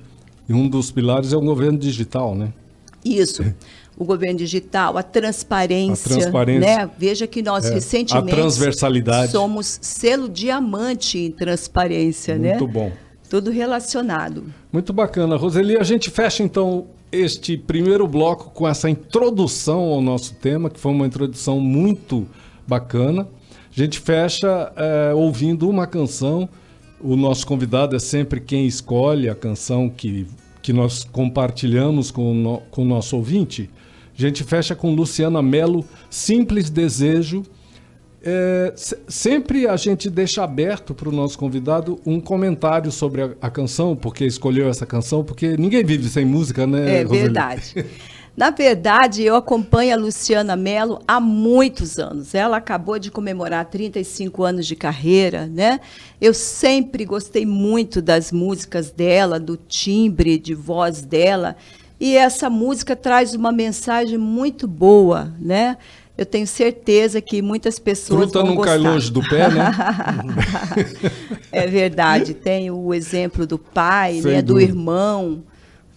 E 0.48 0.52
um 0.52 0.68
dos 0.68 0.90
pilares 0.90 1.32
é 1.32 1.36
o 1.36 1.40
governo 1.40 1.78
digital, 1.78 2.34
né? 2.34 2.52
Isso. 3.04 3.44
O 3.96 4.04
governo 4.04 4.38
digital, 4.38 4.96
a 4.96 5.02
transparência, 5.02 6.14
a 6.14 6.18
transparência 6.18 6.76
né? 6.78 6.90
Veja 6.98 7.26
que 7.26 7.42
nós 7.42 7.66
é, 7.66 7.74
recentemente 7.74 8.32
a 8.32 8.36
transversalidade. 8.36 9.32
somos 9.32 9.78
selo 9.80 10.28
diamante 10.28 11.18
em 11.18 11.30
transparência, 11.30 12.34
Muito 12.34 12.44
né? 12.44 12.58
Muito 12.58 12.72
bom. 12.72 12.92
Tudo 13.32 13.50
relacionado. 13.50 14.44
Muito 14.70 14.92
bacana. 14.92 15.36
Roseli, 15.36 15.78
a 15.78 15.82
gente 15.82 16.10
fecha 16.10 16.42
então 16.42 16.88
este 17.10 17.56
primeiro 17.56 18.06
bloco 18.06 18.50
com 18.50 18.68
essa 18.68 18.90
introdução 18.90 19.84
ao 19.84 20.02
nosso 20.02 20.34
tema, 20.34 20.68
que 20.68 20.78
foi 20.78 20.92
uma 20.92 21.06
introdução 21.06 21.58
muito 21.58 22.28
bacana. 22.68 23.22
A 23.22 23.74
gente 23.74 23.98
fecha 23.98 24.70
é, 24.76 25.14
ouvindo 25.14 25.66
uma 25.66 25.86
canção. 25.86 26.46
O 27.00 27.16
nosso 27.16 27.46
convidado 27.46 27.96
é 27.96 27.98
sempre 27.98 28.38
quem 28.38 28.66
escolhe 28.66 29.30
a 29.30 29.34
canção 29.34 29.88
que, 29.88 30.26
que 30.60 30.74
nós 30.74 31.02
compartilhamos 31.02 32.10
com 32.10 32.32
o, 32.32 32.34
no, 32.34 32.58
com 32.70 32.82
o 32.82 32.84
nosso 32.84 33.16
ouvinte. 33.16 33.70
A 34.14 34.20
gente 34.20 34.44
fecha 34.44 34.74
com 34.74 34.94
Luciana 34.94 35.40
Mello, 35.40 35.82
Simples 36.10 36.68
Desejo. 36.68 37.44
É, 38.24 38.72
sempre 39.08 39.66
a 39.66 39.76
gente 39.76 40.08
deixa 40.08 40.44
aberto 40.44 40.94
para 40.94 41.08
o 41.08 41.12
nosso 41.12 41.36
convidado 41.36 42.00
um 42.06 42.20
comentário 42.20 42.92
sobre 42.92 43.22
a, 43.22 43.30
a, 43.40 43.50
canção, 43.50 43.96
porque 43.96 44.24
escolheu 44.24 44.68
essa 44.68 44.86
canção, 44.86 45.24
porque 45.24 45.56
ninguém 45.56 45.84
vive 45.84 46.08
sem 46.08 46.24
música, 46.24 46.66
né? 46.66 47.00
É 47.00 47.02
Roseli? 47.02 47.22
verdade. 47.22 47.86
Na 48.34 48.48
verdade, 48.48 49.22
eu 49.22 49.36
acompanho 49.36 49.92
a 49.92 49.98
Luciana 49.98 50.56
Mello 50.56 51.02
há 51.06 51.20
muitos 51.20 51.98
anos. 51.98 52.34
Ela 52.34 52.56
acabou 52.56 52.98
de 52.98 53.10
comemorar 53.10 53.66
35 53.66 54.42
anos 54.42 54.66
de 54.66 54.74
carreira, 54.74 55.46
né? 55.46 55.80
Eu 56.18 56.32
sempre 56.32 57.04
gostei 57.04 57.44
muito 57.44 58.00
das 58.00 58.32
músicas 58.32 58.90
dela, 58.90 59.38
do 59.38 59.56
timbre 59.56 60.38
de 60.38 60.54
voz 60.54 61.02
dela, 61.02 61.56
e 62.00 62.16
essa 62.16 62.48
música 62.48 62.96
traz 62.96 63.34
uma 63.34 63.52
mensagem 63.52 64.16
muito 64.16 64.66
boa, 64.66 65.34
né? 65.38 65.76
Eu 66.16 66.26
tenho 66.26 66.46
certeza 66.46 67.20
que 67.20 67.40
muitas 67.40 67.78
pessoas 67.78 68.24
Fruta 68.24 68.40
vão 68.40 68.48
não 68.48 68.54
gostar. 68.56 68.72
cai 68.72 68.78
longe 68.78 69.10
do 69.10 69.26
pé, 69.26 69.48
né? 69.50 69.72
é 71.50 71.66
verdade. 71.66 72.34
Tem 72.34 72.70
o 72.70 72.92
exemplo 72.92 73.46
do 73.46 73.58
pai, 73.58 74.20
né, 74.20 74.42
do 74.42 74.60
irmão 74.60 75.42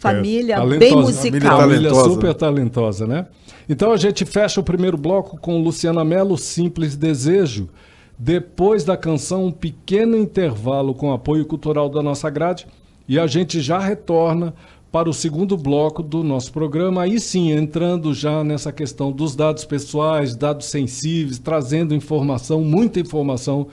Família 0.06 0.56
é, 0.56 0.78
bem 0.78 0.96
musical. 0.96 1.60
Família, 1.60 1.90
família 1.92 1.94
super 1.94 2.34
talentosa, 2.34 3.08
né? 3.08 3.26
Então 3.68 3.92
a 3.92 3.98
gente 3.98 4.24
fecha 4.26 4.60
o 4.60 4.64
primeiro 4.64 4.98
bloco 4.98 5.38
com 5.40 5.62
Luciana 5.62 6.04
Mello, 6.06 6.38
Simples 6.38 6.96
Desejo. 6.96 7.70
Depois 8.18 8.84
da 8.84 8.96
canção, 8.96 9.46
um 9.46 9.52
pequeno 9.52 10.16
intervalo 10.16 10.94
com 10.94 11.12
apoio 11.12 11.46
cultural 11.46 11.90
da 11.90 12.04
nossa 12.04 12.30
grade. 12.30 12.68
E 13.08 13.20
a 13.20 13.28
gente 13.28 13.60
já 13.62 13.80
retorna 13.80 14.54
para 14.96 15.10
o 15.10 15.14
segundo 15.14 15.58
bloco 15.58 16.02
do 16.02 16.24
nosso 16.24 16.54
programa. 16.54 17.02
Aí 17.02 17.20
sim, 17.20 17.52
entrando 17.52 18.14
já 18.14 18.46
nessa 18.46 18.72
questão 18.72 19.12
dos 19.12 19.36
dados 19.36 19.66
pessoais, 19.66 20.38
dados 20.38 20.68
sensíveis, 20.68 21.38
trazendo 21.38 21.94
informação, 21.94 22.62
muita 22.62 23.02
informação 23.02 23.68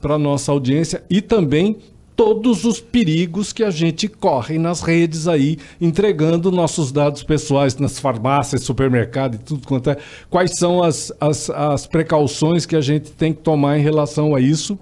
para 0.00 0.14
a 0.14 0.18
nossa 0.18 0.52
audiência 0.52 1.02
e 1.10 1.20
também 1.20 1.78
todos 2.14 2.64
os 2.64 2.80
perigos 2.80 3.52
que 3.52 3.64
a 3.64 3.72
gente 3.72 4.06
corre 4.06 4.56
nas 4.56 4.80
redes 4.80 5.26
aí, 5.26 5.58
entregando 5.80 6.52
nossos 6.52 6.92
dados 6.92 7.24
pessoais 7.24 7.76
nas 7.76 7.98
farmácias, 7.98 8.62
supermercado 8.62 9.34
e 9.34 9.38
tudo 9.38 9.66
quanto 9.66 9.90
é. 9.90 9.96
Quais 10.30 10.52
são 10.60 10.80
as, 10.80 11.12
as, 11.20 11.50
as 11.50 11.88
precauções 11.88 12.64
que 12.64 12.76
a 12.76 12.80
gente 12.80 13.10
tem 13.10 13.32
que 13.32 13.42
tomar 13.42 13.80
em 13.80 13.82
relação 13.82 14.32
a 14.32 14.40
isso 14.40 14.78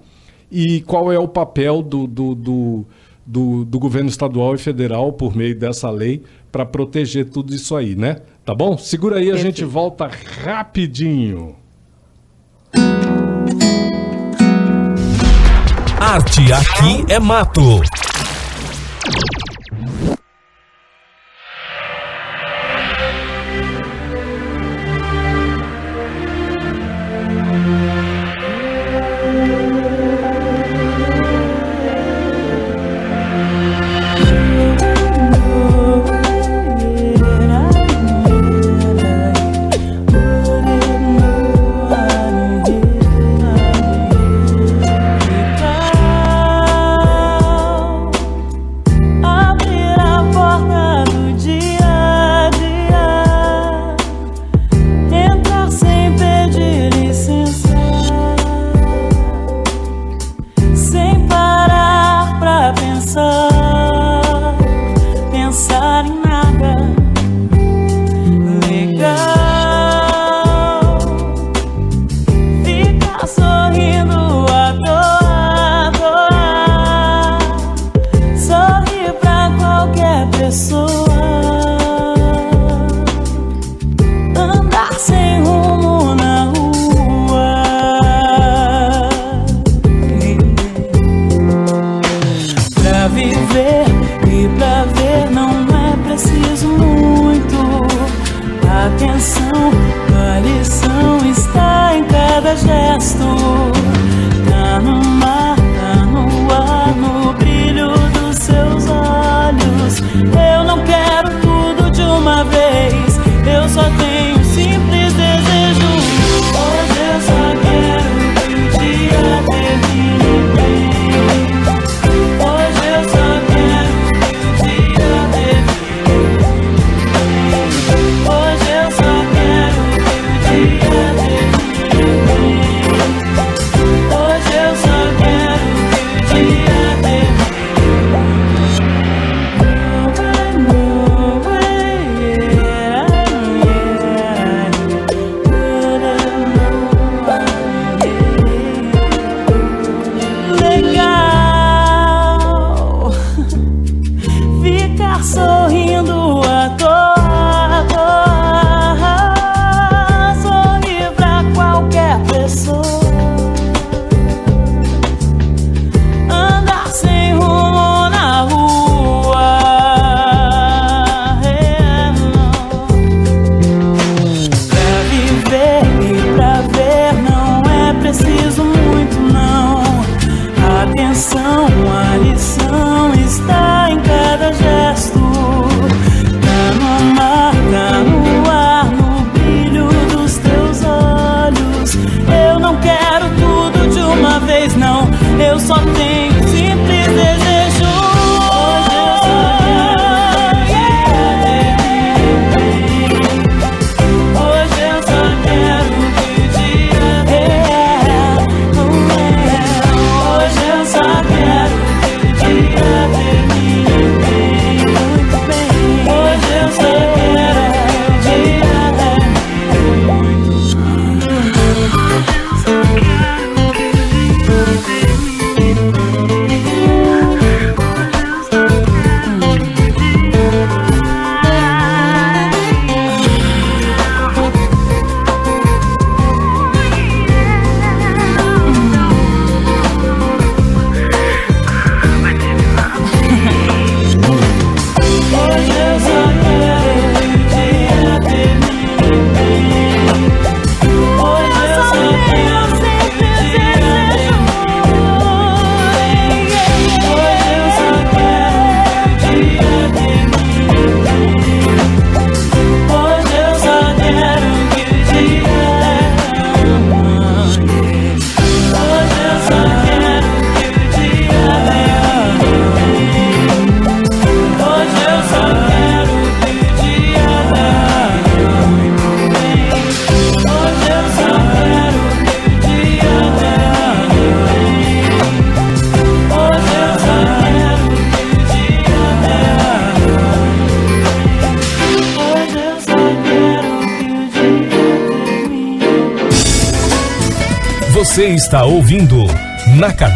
e 0.51 0.79
qual 0.81 1.11
é 1.11 1.17
o 1.17 1.27
papel 1.27 1.81
do, 1.81 2.05
do, 2.05 2.35
do, 2.35 2.85
do, 3.27 3.65
do 3.65 3.77
governo 3.77 4.09
estadual 4.09 4.55
e 4.55 4.57
federal 4.57 5.11
por 5.11 5.35
meio 5.35 5.57
dessa 5.59 5.89
lei 5.89 6.23
para 6.49 6.65
proteger 6.65 7.29
tudo 7.29 7.53
isso 7.53 7.75
aí, 7.75 7.93
né? 7.93 8.21
Tá 8.45 8.55
bom? 8.55 8.77
Segura 8.77 9.17
aí, 9.17 9.29
a 9.29 9.35
gente 9.35 9.65
volta 9.65 10.09
rapidinho. 10.43 11.55
Arte 15.99 16.53
aqui 16.53 17.05
é 17.11 17.19
mato. 17.19 17.81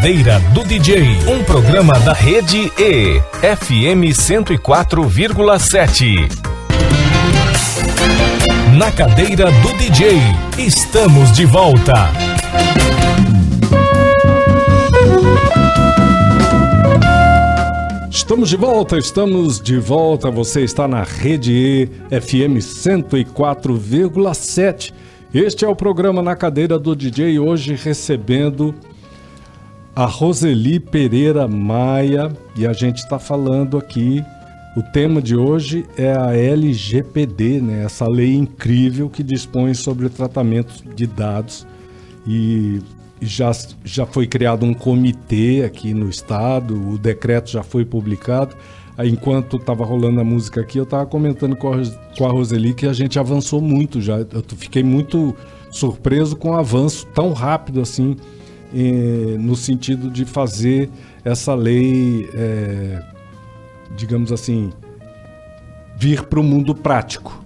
Cadeira 0.01 0.39
do 0.55 0.63
DJ, 0.63 1.03
um 1.27 1.43
programa 1.43 1.99
da 1.99 2.11
rede 2.11 2.71
E, 2.75 3.21
FM 3.55 4.09
104,7. 4.11 6.27
Na 8.79 8.91
Cadeira 8.91 9.51
do 9.51 9.73
DJ, 9.77 10.17
estamos 10.57 11.31
de 11.33 11.45
volta. 11.45 12.09
Estamos 18.09 18.49
de 18.49 18.57
volta, 18.57 18.97
estamos 18.97 19.61
de 19.61 19.77
volta. 19.77 20.31
Você 20.31 20.63
está 20.63 20.87
na 20.87 21.03
Rede 21.03 21.53
E 21.53 21.87
FM 22.19 22.57
104,7. 22.57 24.93
Este 25.31 25.63
é 25.63 25.67
o 25.67 25.75
programa 25.75 26.23
Na 26.23 26.35
Cadeira 26.35 26.79
do 26.79 26.95
DJ, 26.95 27.37
hoje 27.37 27.75
recebendo 27.75 28.73
a 29.95 30.06
Roseli 30.06 30.80
Pereira 30.80 31.47
Maia 31.47 32.32
e 32.56 32.65
a 32.65 32.73
gente 32.73 32.97
está 32.97 33.19
falando 33.19 33.77
aqui. 33.77 34.23
O 34.75 34.82
tema 34.82 35.21
de 35.21 35.36
hoje 35.36 35.86
é 35.97 36.13
a 36.13 36.34
LGPD, 36.34 37.60
né? 37.60 37.84
essa 37.84 38.08
lei 38.08 38.34
incrível 38.34 39.10
que 39.10 39.21
dispõe 39.21 39.73
sobre 39.73 40.06
o 40.06 40.10
tratamento 40.10 40.73
de 40.95 41.06
dados 41.06 41.67
e 42.25 42.80
já, 43.21 43.51
já 43.84 44.06
foi 44.06 44.27
criado 44.27 44.65
um 44.65 44.73
comitê 44.73 45.63
aqui 45.65 45.93
no 45.93 46.10
estado, 46.10 46.73
o 46.89 46.97
decreto 46.97 47.51
já 47.51 47.63
foi 47.63 47.84
publicado. 47.84 48.56
Enquanto 49.04 49.58
estava 49.58 49.84
rolando 49.84 50.21
a 50.21 50.23
música 50.23 50.62
aqui, 50.62 50.77
eu 50.77 50.84
estava 50.84 51.06
comentando 51.06 51.56
com 51.56 51.73
a, 51.73 51.82
com 52.17 52.25
a 52.25 52.32
Roseli 52.32 52.73
que 52.73 52.86
a 52.86 52.93
gente 52.93 53.17
avançou 53.19 53.60
muito 53.60 53.99
já. 53.99 54.19
Eu 54.19 54.43
fiquei 54.56 54.84
muito 54.84 55.36
surpreso 55.69 56.36
com 56.36 56.51
o 56.51 56.54
avanço 56.54 57.08
tão 57.08 57.34
rápido 57.34 57.82
assim, 57.82 58.15
no 58.73 59.55
sentido 59.55 60.10
de 60.10 60.25
fazer 60.25 60.89
essa 61.23 61.53
lei, 61.53 62.29
eh, 62.34 63.01
digamos 63.95 64.31
assim, 64.31 64.71
vir 65.97 66.23
para 66.23 66.39
o 66.39 66.43
mundo 66.43 66.73
prático, 66.73 67.43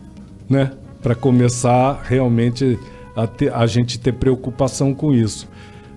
né? 0.49 0.71
Para 1.01 1.13
começar 1.13 2.01
realmente 2.03 2.79
a, 3.15 3.27
ter, 3.27 3.53
a 3.53 3.65
gente 3.67 3.99
ter 3.99 4.13
preocupação 4.13 4.93
com 4.93 5.13
isso. 5.13 5.47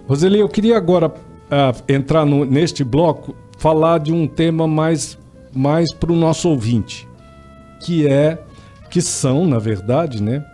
Roseli, 0.09 0.41
eu 0.41 0.49
queria 0.49 0.77
agora 0.77 1.09
uh, 1.09 1.83
entrar 1.89 2.25
no, 2.25 2.45
neste 2.45 2.83
bloco, 2.83 3.35
falar 3.59 3.99
de 3.99 4.13
um 4.13 4.27
tema 4.27 4.67
mais, 4.67 5.19
mais 5.55 5.93
para 5.93 6.13
o 6.13 6.17
nosso 6.17 6.49
ouvinte, 6.49 7.07
que 7.85 8.07
é, 8.07 8.43
que 8.91 9.01
são, 9.03 9.47
na 9.47 9.59
verdade, 9.59 10.23
né, 10.23 10.45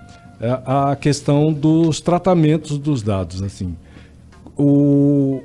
é 0.40 0.60
a 0.66 0.96
questão 0.96 1.52
dos 1.52 2.00
tratamentos 2.00 2.78
dos 2.78 3.02
dados, 3.02 3.42
assim. 3.42 3.76
O, 4.56 5.42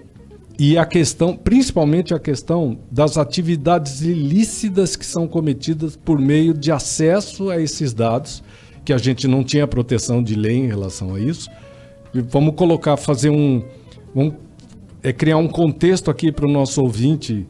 e 0.58 0.78
a 0.78 0.86
questão, 0.86 1.36
principalmente 1.36 2.13
a 2.13 2.19
questão 2.19 2.80
das 2.91 3.17
atividades 3.17 4.02
ilícitas 4.02 4.95
que 4.95 5.06
são 5.06 5.28
cometidas 5.28 5.95
por 5.95 6.19
meio 6.19 6.54
de 6.54 6.72
acesso 6.72 7.50
a 7.50 7.60
esses 7.60 7.93
dados, 7.93 8.43
que 8.86 8.93
a 8.93 8.98
gente 8.98 9.28
não 9.28 9.43
tinha 9.43 9.67
proteção 9.67 10.22
de 10.22 10.36
lei 10.36 10.58
em 10.58 10.67
relação 10.67 11.15
a 11.15 11.19
isso. 11.19 11.50
E 12.13 12.22
vamos 12.22 12.56
colocar, 12.56 12.98
fazer 12.98 13.30
um, 13.30 13.63
Vamos 14.13 14.34
é, 15.04 15.13
criar 15.13 15.38
um 15.38 15.48
contexto 15.48 16.10
aqui 16.10 16.32
para 16.32 16.45
o 16.45 16.52
nosso 16.52 16.82
ouvinte, 16.82 17.48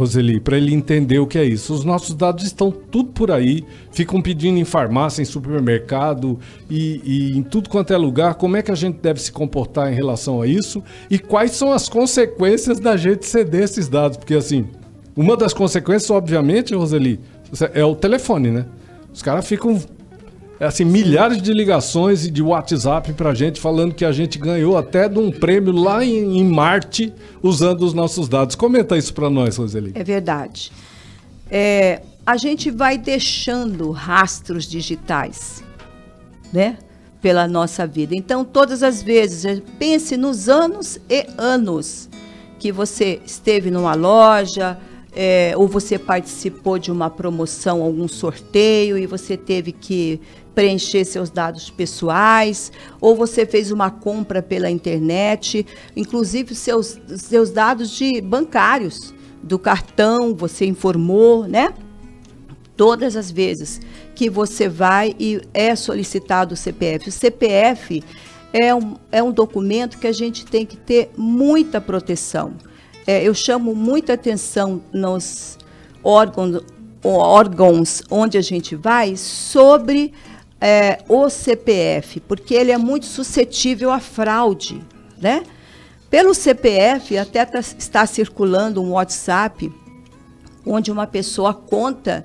Roseli, 0.00 0.40
para 0.40 0.56
ele 0.56 0.74
entender 0.74 1.18
o 1.18 1.26
que 1.26 1.38
é 1.38 1.44
isso. 1.44 1.74
Os 1.74 1.84
nossos 1.84 2.14
dados 2.14 2.44
estão 2.44 2.70
tudo 2.70 3.10
por 3.10 3.30
aí, 3.30 3.62
ficam 3.92 4.22
pedindo 4.22 4.58
em 4.58 4.64
farmácia, 4.64 5.20
em 5.20 5.26
supermercado 5.26 6.38
e, 6.70 7.00
e, 7.04 7.38
em 7.38 7.42
tudo 7.42 7.68
quanto 7.68 7.92
é 7.92 7.96
lugar. 7.98 8.34
Como 8.34 8.56
é 8.56 8.62
que 8.62 8.70
a 8.70 8.74
gente 8.74 8.98
deve 9.00 9.20
se 9.20 9.30
comportar 9.30 9.92
em 9.92 9.94
relação 9.94 10.40
a 10.40 10.46
isso? 10.46 10.82
E 11.10 11.18
quais 11.18 11.52
são 11.52 11.72
as 11.72 11.88
consequências 11.88 12.80
da 12.80 12.96
gente 12.96 13.26
ceder 13.26 13.64
esses 13.64 13.88
dados? 13.88 14.16
Porque, 14.16 14.34
assim, 14.34 14.66
uma 15.14 15.36
das 15.36 15.52
consequências, 15.52 16.10
obviamente, 16.10 16.74
Roseli, 16.74 17.20
é 17.74 17.84
o 17.84 17.94
telefone, 17.94 18.50
né? 18.50 18.66
Os 19.12 19.22
caras 19.22 19.46
ficam 19.46 19.78
assim, 20.66 20.84
milhares 20.84 21.40
de 21.40 21.52
ligações 21.52 22.26
e 22.26 22.30
de 22.30 22.42
WhatsApp 22.42 23.12
pra 23.14 23.34
gente 23.34 23.58
falando 23.58 23.94
que 23.94 24.04
a 24.04 24.12
gente 24.12 24.38
ganhou 24.38 24.76
até 24.76 25.08
de 25.08 25.18
um 25.18 25.30
prêmio 25.30 25.72
lá 25.72 26.04
em, 26.04 26.38
em 26.38 26.44
Marte 26.44 27.12
usando 27.42 27.82
os 27.82 27.94
nossos 27.94 28.28
dados. 28.28 28.54
Comenta 28.54 28.96
isso 28.96 29.14
para 29.14 29.30
nós, 29.30 29.56
Roseli. 29.56 29.92
É 29.94 30.04
verdade. 30.04 30.70
É, 31.50 32.02
a 32.26 32.36
gente 32.36 32.70
vai 32.70 32.98
deixando 32.98 33.90
rastros 33.90 34.66
digitais, 34.66 35.64
né? 36.52 36.76
Pela 37.22 37.48
nossa 37.48 37.86
vida. 37.86 38.14
Então, 38.14 38.44
todas 38.44 38.82
as 38.82 39.02
vezes, 39.02 39.62
pense 39.78 40.16
nos 40.16 40.48
anos 40.48 40.98
e 41.08 41.26
anos 41.36 42.08
que 42.58 42.70
você 42.70 43.20
esteve 43.24 43.70
numa 43.70 43.94
loja, 43.94 44.78
é, 45.12 45.54
ou 45.56 45.66
você 45.66 45.98
participou 45.98 46.78
de 46.78 46.92
uma 46.92 47.10
promoção, 47.10 47.82
algum 47.82 48.06
sorteio 48.06 48.96
e 48.96 49.06
você 49.06 49.36
teve 49.36 49.72
que 49.72 50.20
preencher 50.54 51.04
seus 51.04 51.30
dados 51.30 51.70
pessoais, 51.70 52.72
ou 53.00 53.14
você 53.16 53.46
fez 53.46 53.70
uma 53.70 53.90
compra 53.90 54.42
pela 54.42 54.70
internet, 54.70 55.66
inclusive 55.96 56.54
seus, 56.54 56.98
seus 57.16 57.50
dados 57.50 57.90
de 57.90 58.20
bancários, 58.20 59.14
do 59.42 59.58
cartão, 59.58 60.34
você 60.34 60.66
informou, 60.66 61.46
né? 61.46 61.72
Todas 62.76 63.16
as 63.16 63.30
vezes 63.30 63.80
que 64.14 64.28
você 64.28 64.68
vai 64.68 65.14
e 65.18 65.40
é 65.52 65.74
solicitado 65.74 66.54
o 66.54 66.56
CPF. 66.56 67.08
O 67.08 67.12
CPF 67.12 68.02
é 68.52 68.74
um, 68.74 68.96
é 69.10 69.22
um 69.22 69.32
documento 69.32 69.98
que 69.98 70.06
a 70.06 70.12
gente 70.12 70.44
tem 70.44 70.66
que 70.66 70.76
ter 70.76 71.10
muita 71.16 71.80
proteção. 71.80 72.52
É, 73.06 73.22
eu 73.26 73.34
chamo 73.34 73.74
muita 73.74 74.14
atenção 74.14 74.82
nos 74.92 75.58
órgãos, 76.02 76.62
órgãos 77.02 78.02
onde 78.10 78.36
a 78.36 78.42
gente 78.42 78.76
vai 78.76 79.16
sobre 79.16 80.12
é, 80.60 80.98
o 81.08 81.28
CPF, 81.30 82.20
porque 82.20 82.54
ele 82.54 82.70
é 82.70 82.78
muito 82.78 83.06
suscetível 83.06 83.90
à 83.90 83.98
fraude, 83.98 84.82
né? 85.18 85.42
Pelo 86.10 86.34
CPF, 86.34 87.16
até 87.16 87.44
tá, 87.44 87.60
está 87.60 88.04
circulando 88.04 88.82
um 88.82 88.92
WhatsApp 88.92 89.72
onde 90.66 90.90
uma 90.90 91.06
pessoa 91.06 91.54
conta 91.54 92.24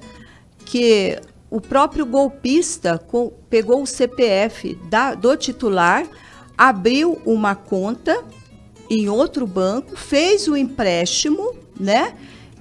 que 0.66 1.18
o 1.50 1.62
próprio 1.62 2.06
golpista 2.06 2.98
com, 2.98 3.32
pegou 3.50 3.84
o 3.84 3.88
CPF 3.88 4.76
da, 4.90 5.14
do 5.14 5.38
titular, 5.38 6.06
abriu 6.58 7.22
uma 7.26 7.56
conta 7.56 8.24
em 8.90 9.08
outro 9.08 9.48
banco, 9.48 9.96
fez 9.96 10.48
o 10.48 10.58
empréstimo, 10.58 11.56
né? 11.80 12.14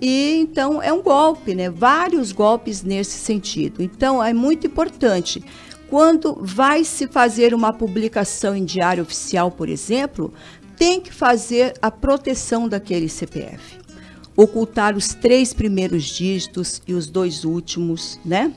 E 0.06 0.36
então 0.36 0.82
é 0.82 0.92
um 0.92 1.02
golpe, 1.02 1.54
né? 1.54 1.70
Vários 1.70 2.30
golpes 2.30 2.82
nesse 2.82 3.16
sentido. 3.16 3.82
Então 3.82 4.22
é 4.22 4.34
muito 4.34 4.66
importante. 4.66 5.42
Quando 5.88 6.36
vai 6.42 6.84
se 6.84 7.06
fazer 7.06 7.54
uma 7.54 7.72
publicação 7.72 8.54
em 8.54 8.66
diário 8.66 9.02
oficial, 9.02 9.50
por 9.50 9.66
exemplo, 9.66 10.30
tem 10.76 11.00
que 11.00 11.10
fazer 11.10 11.72
a 11.80 11.90
proteção 11.90 12.68
daquele 12.68 13.08
CPF. 13.08 13.78
Ocultar 14.36 14.94
os 14.94 15.14
três 15.14 15.54
primeiros 15.54 16.04
dígitos 16.04 16.82
e 16.86 16.92
os 16.92 17.06
dois 17.06 17.42
últimos, 17.42 18.20
né? 18.22 18.52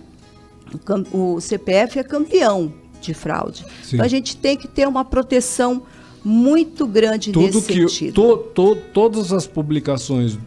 O, 1.13 1.35
o 1.35 1.39
CPF 1.39 1.97
é 1.97 2.03
campeão 2.03 2.73
de 2.99 3.13
fraude. 3.13 3.63
Sim. 3.83 3.95
Então 3.95 4.05
a 4.05 4.09
gente 4.09 4.35
tem 4.35 4.57
que 4.57 4.67
ter 4.67 4.85
uma 4.85 5.05
proteção 5.05 5.83
muito 6.25 6.85
grande 6.85 7.31
Tudo 7.31 7.45
nesse 7.45 7.61
que, 7.61 7.87
sentido. 7.87 8.13
To, 8.15 8.37
to, 8.37 8.75
todas 8.91 9.31
as 9.31 9.47
publicações 9.47 10.37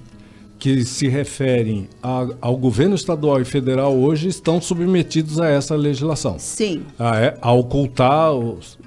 que 0.61 0.85
se 0.85 1.09
referem 1.09 1.89
a, 2.03 2.29
ao 2.39 2.57
governo 2.57 2.95
estadual 2.95 3.41
e 3.41 3.45
federal 3.47 3.97
hoje 3.97 4.29
estão 4.29 4.61
submetidos 4.61 5.41
a 5.41 5.49
essa 5.49 5.75
legislação. 5.75 6.39
Sim. 6.39 6.85
A, 6.99 7.19
é, 7.19 7.39
a 7.41 7.51
ocultar, 7.51 8.31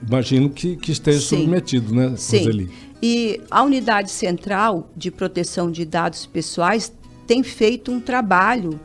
imagino 0.07 0.51
que, 0.51 0.77
que 0.77 0.91
esteja 0.91 1.19
Sim. 1.19 1.39
submetido, 1.39 1.93
né, 1.93 2.13
Sim. 2.15 2.37
Roseli? 2.37 2.71
E 3.01 3.41
a 3.49 3.63
Unidade 3.63 4.11
Central 4.11 4.87
de 4.95 5.09
Proteção 5.09 5.69
de 5.71 5.83
Dados 5.83 6.27
Pessoais 6.27 6.93
tem 7.25 7.41
feito 7.41 7.91
um 7.91 7.99
trabalho 7.99 8.79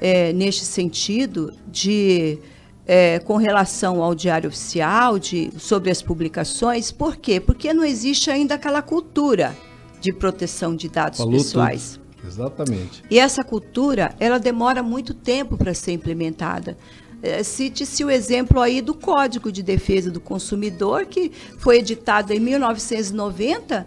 é, 0.00 0.32
neste 0.32 0.64
sentido 0.64 1.52
de 1.70 2.38
é, 2.86 3.18
com 3.18 3.36
relação 3.36 4.02
ao 4.02 4.14
diário 4.14 4.48
oficial, 4.48 5.18
de, 5.18 5.52
sobre 5.58 5.90
as 5.90 6.00
publicações. 6.00 6.90
Por 6.90 7.16
quê? 7.16 7.38
Porque 7.38 7.72
não 7.74 7.84
existe 7.84 8.30
ainda 8.30 8.54
aquela 8.54 8.80
cultura 8.80 9.54
de 10.00 10.12
proteção 10.12 10.74
de 10.74 10.88
dados 10.88 11.18
Falou 11.18 11.34
pessoais. 11.34 11.99
Exatamente. 12.26 13.02
E 13.10 13.18
essa 13.18 13.42
cultura, 13.42 14.14
ela 14.18 14.38
demora 14.38 14.82
muito 14.82 15.14
tempo 15.14 15.56
para 15.56 15.74
ser 15.74 15.92
implementada. 15.92 16.76
É, 17.22 17.42
Cite-se 17.42 18.04
o 18.04 18.10
exemplo 18.10 18.60
aí 18.60 18.80
do 18.80 18.94
Código 18.94 19.52
de 19.52 19.62
Defesa 19.62 20.10
do 20.10 20.20
Consumidor, 20.20 21.06
que 21.06 21.30
foi 21.58 21.78
editado 21.78 22.32
em 22.32 22.40
1990 22.40 23.86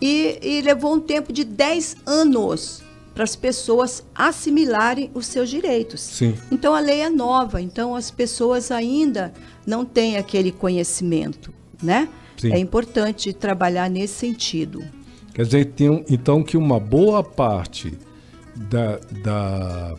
e, 0.00 0.38
e 0.42 0.60
levou 0.62 0.94
um 0.94 1.00
tempo 1.00 1.32
de 1.32 1.44
10 1.44 1.96
anos 2.06 2.82
para 3.14 3.24
as 3.24 3.36
pessoas 3.36 4.02
assimilarem 4.14 5.10
os 5.12 5.26
seus 5.26 5.50
direitos. 5.50 6.00
Sim. 6.00 6.34
Então 6.50 6.74
a 6.74 6.80
lei 6.80 7.00
é 7.00 7.10
nova, 7.10 7.60
então 7.60 7.94
as 7.94 8.10
pessoas 8.10 8.70
ainda 8.70 9.32
não 9.66 9.84
têm 9.84 10.16
aquele 10.16 10.50
conhecimento, 10.50 11.52
né? 11.82 12.08
Sim. 12.38 12.52
É 12.52 12.58
importante 12.58 13.32
trabalhar 13.34 13.90
nesse 13.90 14.14
sentido. 14.14 14.82
Quer 15.40 15.46
dizer, 15.46 15.72
então 16.10 16.42
que 16.42 16.54
uma 16.54 16.78
boa 16.78 17.24
parte 17.24 17.94
da, 18.68 19.00
da, 19.22 19.94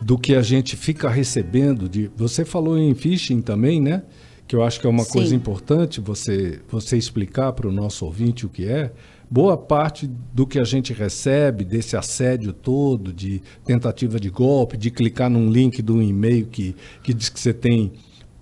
do 0.00 0.16
que 0.16 0.36
a 0.36 0.42
gente 0.42 0.76
fica 0.76 1.10
recebendo, 1.10 1.88
de, 1.88 2.08
você 2.16 2.44
falou 2.44 2.78
em 2.78 2.94
phishing 2.94 3.40
também, 3.40 3.80
né? 3.80 4.04
Que 4.46 4.54
eu 4.54 4.62
acho 4.62 4.78
que 4.78 4.86
é 4.86 4.90
uma 4.90 5.02
Sim. 5.02 5.10
coisa 5.10 5.34
importante 5.34 6.00
você, 6.00 6.60
você 6.68 6.96
explicar 6.96 7.52
para 7.52 7.66
o 7.66 7.72
nosso 7.72 8.04
ouvinte 8.04 8.46
o 8.46 8.48
que 8.48 8.64
é. 8.64 8.92
Boa 9.28 9.56
parte 9.56 10.08
do 10.32 10.46
que 10.46 10.60
a 10.60 10.64
gente 10.64 10.92
recebe, 10.92 11.64
desse 11.64 11.96
assédio 11.96 12.52
todo, 12.52 13.12
de 13.12 13.42
tentativa 13.64 14.20
de 14.20 14.30
golpe, 14.30 14.76
de 14.76 14.92
clicar 14.92 15.28
num 15.28 15.50
link 15.50 15.82
de 15.82 15.90
um 15.90 16.00
e-mail 16.00 16.46
que, 16.46 16.76
que 17.02 17.12
diz 17.12 17.28
que 17.28 17.40
você 17.40 17.52
tem 17.52 17.90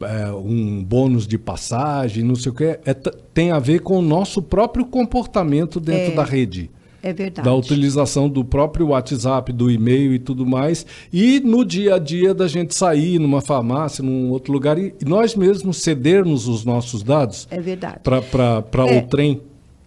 é, 0.02 0.30
um 0.32 0.82
bônus 0.82 1.26
de 1.26 1.36
passagem, 1.38 2.22
não 2.24 2.34
sei 2.34 2.52
o 2.52 2.54
que, 2.54 2.64
é, 2.64 2.94
tem 3.34 3.50
a 3.50 3.58
ver 3.58 3.80
com 3.80 3.98
o 3.98 4.02
nosso 4.02 4.40
próprio 4.42 4.84
comportamento 4.86 5.78
dentro 5.80 6.12
É. 6.12 6.14
da 6.14 6.24
rede 6.24 6.70
É 7.02 7.12
verdade. 7.12 7.46
da 7.48 7.54
utilização 7.54 8.28
do 8.28 8.44
próprio 8.44 8.88
WhatsApp, 8.88 9.52
do 9.52 9.70
e-mail 9.70 10.12
e 10.14 10.18
tudo 10.18 10.44
mais, 10.46 10.84
e 11.12 11.40
no 11.40 11.64
dia 11.64 11.94
a 11.94 11.98
dia 11.98 12.34
da 12.34 12.46
gente 12.48 12.74
sair 12.74 13.18
numa 13.18 13.40
farmácia, 13.40 14.02
num 14.04 14.30
outro 14.30 14.52
lugar, 14.52 14.78
e 14.78 14.94
e 15.00 15.04
nós 15.04 15.34
mesmos 15.34 15.78
cedermos 15.78 16.46
os 16.48 16.64
nossos 16.64 17.02
dados 17.02 17.46
É 17.50 17.60
verdade. 17.60 18.00
para 18.02 18.22
É. 18.88 18.98
o 18.98 19.02
trem. 19.06 19.40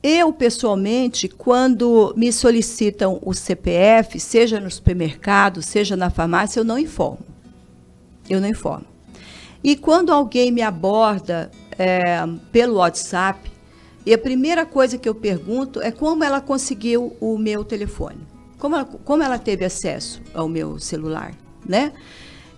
Eu, 0.06 0.34
pessoalmente, 0.34 1.30
quando 1.30 2.14
me 2.18 2.30
solicitam 2.34 3.20
o 3.22 3.34
CPF, 3.34 4.20
seja 4.20 4.60
no 4.60 4.70
supermercado, 4.70 5.62
seja 5.62 5.96
na 5.96 6.10
farmácia, 6.10 6.60
eu 6.60 6.66
não 6.66 6.78
informo. 6.78 7.20
Eu 8.30 8.42
não 8.42 8.48
informo. 8.50 8.84
E 9.64 9.76
quando 9.76 10.12
alguém 10.12 10.52
me 10.52 10.62
aborda 10.62 11.50
é, 11.78 12.24
pelo 12.52 12.76
WhatsApp, 12.76 13.52
e 14.06 14.14
a 14.14 14.18
primeira 14.18 14.66
coisa 14.66 14.98
que 14.98 15.08
eu 15.08 15.16
pergunto 15.16 15.82
é 15.82 15.90
como 15.92 16.24
ela 16.24 16.42
conseguiu 16.42 17.16
o 17.22 17.38
meu 17.38 17.64
telefone. 17.64 18.18
Como 18.60 18.76
ela, 18.76 18.86
como 18.86 19.24
ela 19.24 19.40
teve 19.40 19.64
acesso 19.66 20.22
ao 20.34 20.48
meu 20.50 20.78
celular, 20.80 21.34
né? 21.66 21.94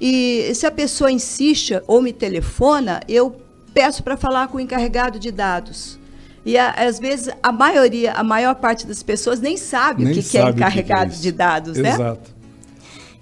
E 0.02 0.52
se 0.56 0.66
a 0.66 0.72
pessoa 0.72 1.12
insiste 1.12 1.80
ou 1.88 2.02
me 2.02 2.12
telefona, 2.12 3.00
eu 3.08 3.36
peço 3.74 4.04
para 4.04 4.18
falar 4.18 4.48
com 4.48 4.58
o 4.58 4.60
encarregado 4.60 5.20
de 5.20 5.32
dados. 5.32 6.00
E 6.46 6.58
a- 6.58 6.72
às 6.72 7.00
vezes 7.00 7.30
a 7.42 7.52
maioria, 7.52 8.14
a 8.14 8.24
maior 8.24 8.56
parte 8.56 8.86
das 8.86 9.02
pessoas 9.02 9.40
nem 9.40 9.58
sabe 9.58 10.04
Nem 10.04 10.14
o 10.14 10.16
que, 10.16 10.22
que 10.24 10.38
é 10.38 10.42
sabe 10.42 10.52
que 10.54 10.58
que 10.58 10.64
é 10.64 10.68
encarregado 10.68 11.12
isso. 11.14 11.22
de 11.22 11.32
dados, 11.32 11.78
né? 11.78 11.90
Exato. 11.92 12.35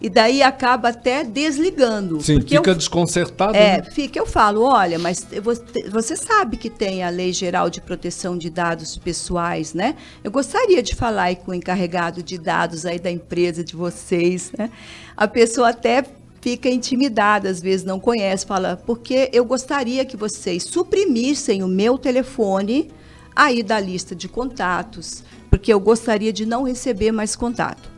E 0.04 0.10
daí 0.10 0.44
acaba 0.44 0.90
até 0.90 1.24
desligando. 1.24 2.20
Sim, 2.20 2.42
fica 2.42 2.72
eu, 2.72 2.76
desconcertado. 2.76 3.56
é, 3.56 3.78
né? 3.78 3.84
fica, 3.90 4.20
eu 4.20 4.26
falo, 4.26 4.62
olha, 4.64 5.00
mas 5.00 5.26
você, 5.42 5.90
você 5.90 6.18
sabe 6.18 6.58
que 6.58 6.70
tem 6.70 7.06
a 7.06 7.10
Lei 7.10 7.32
Geral 7.32 7.70
de 7.70 7.80
Proteção 7.80 8.38
de 8.38 8.50
Dados 8.50 8.98
Pessoais, 8.98 9.74
né? 9.74 9.96
Eu 10.22 10.30
gostaria 10.30 10.84
de 10.84 10.94
falar 10.94 11.24
aí 11.24 11.38
com 11.38 11.52
o 11.52 11.54
encarregado 11.54 12.22
de 12.22 12.38
dados 12.38 12.86
aí 12.86 13.00
da 13.00 13.10
empresa 13.10 13.64
de 13.64 13.78
vocês, 13.78 14.52
né? 14.58 14.70
A 15.16 15.26
pessoa 15.26 15.70
até 15.70 16.04
fica 16.42 16.68
intimidada, 16.68 17.48
às 17.48 17.62
vezes 17.62 17.86
não 17.86 17.98
conhece, 17.98 18.46
fala, 18.46 18.76
porque 18.76 19.30
eu 19.32 19.46
gostaria 19.46 20.04
que 20.04 20.18
vocês 20.18 20.64
suprimissem 20.64 21.64
o 21.64 21.68
meu 21.70 21.98
telefone 21.98 22.92
aí 23.34 23.64
da 23.64 23.80
lista 23.80 24.14
de 24.14 24.28
contatos, 24.28 25.24
porque 25.50 25.72
eu 25.72 25.80
gostaria 25.80 26.34
de 26.34 26.46
não 26.46 26.64
receber 26.64 27.14
mais 27.14 27.38
contato. 27.38 27.93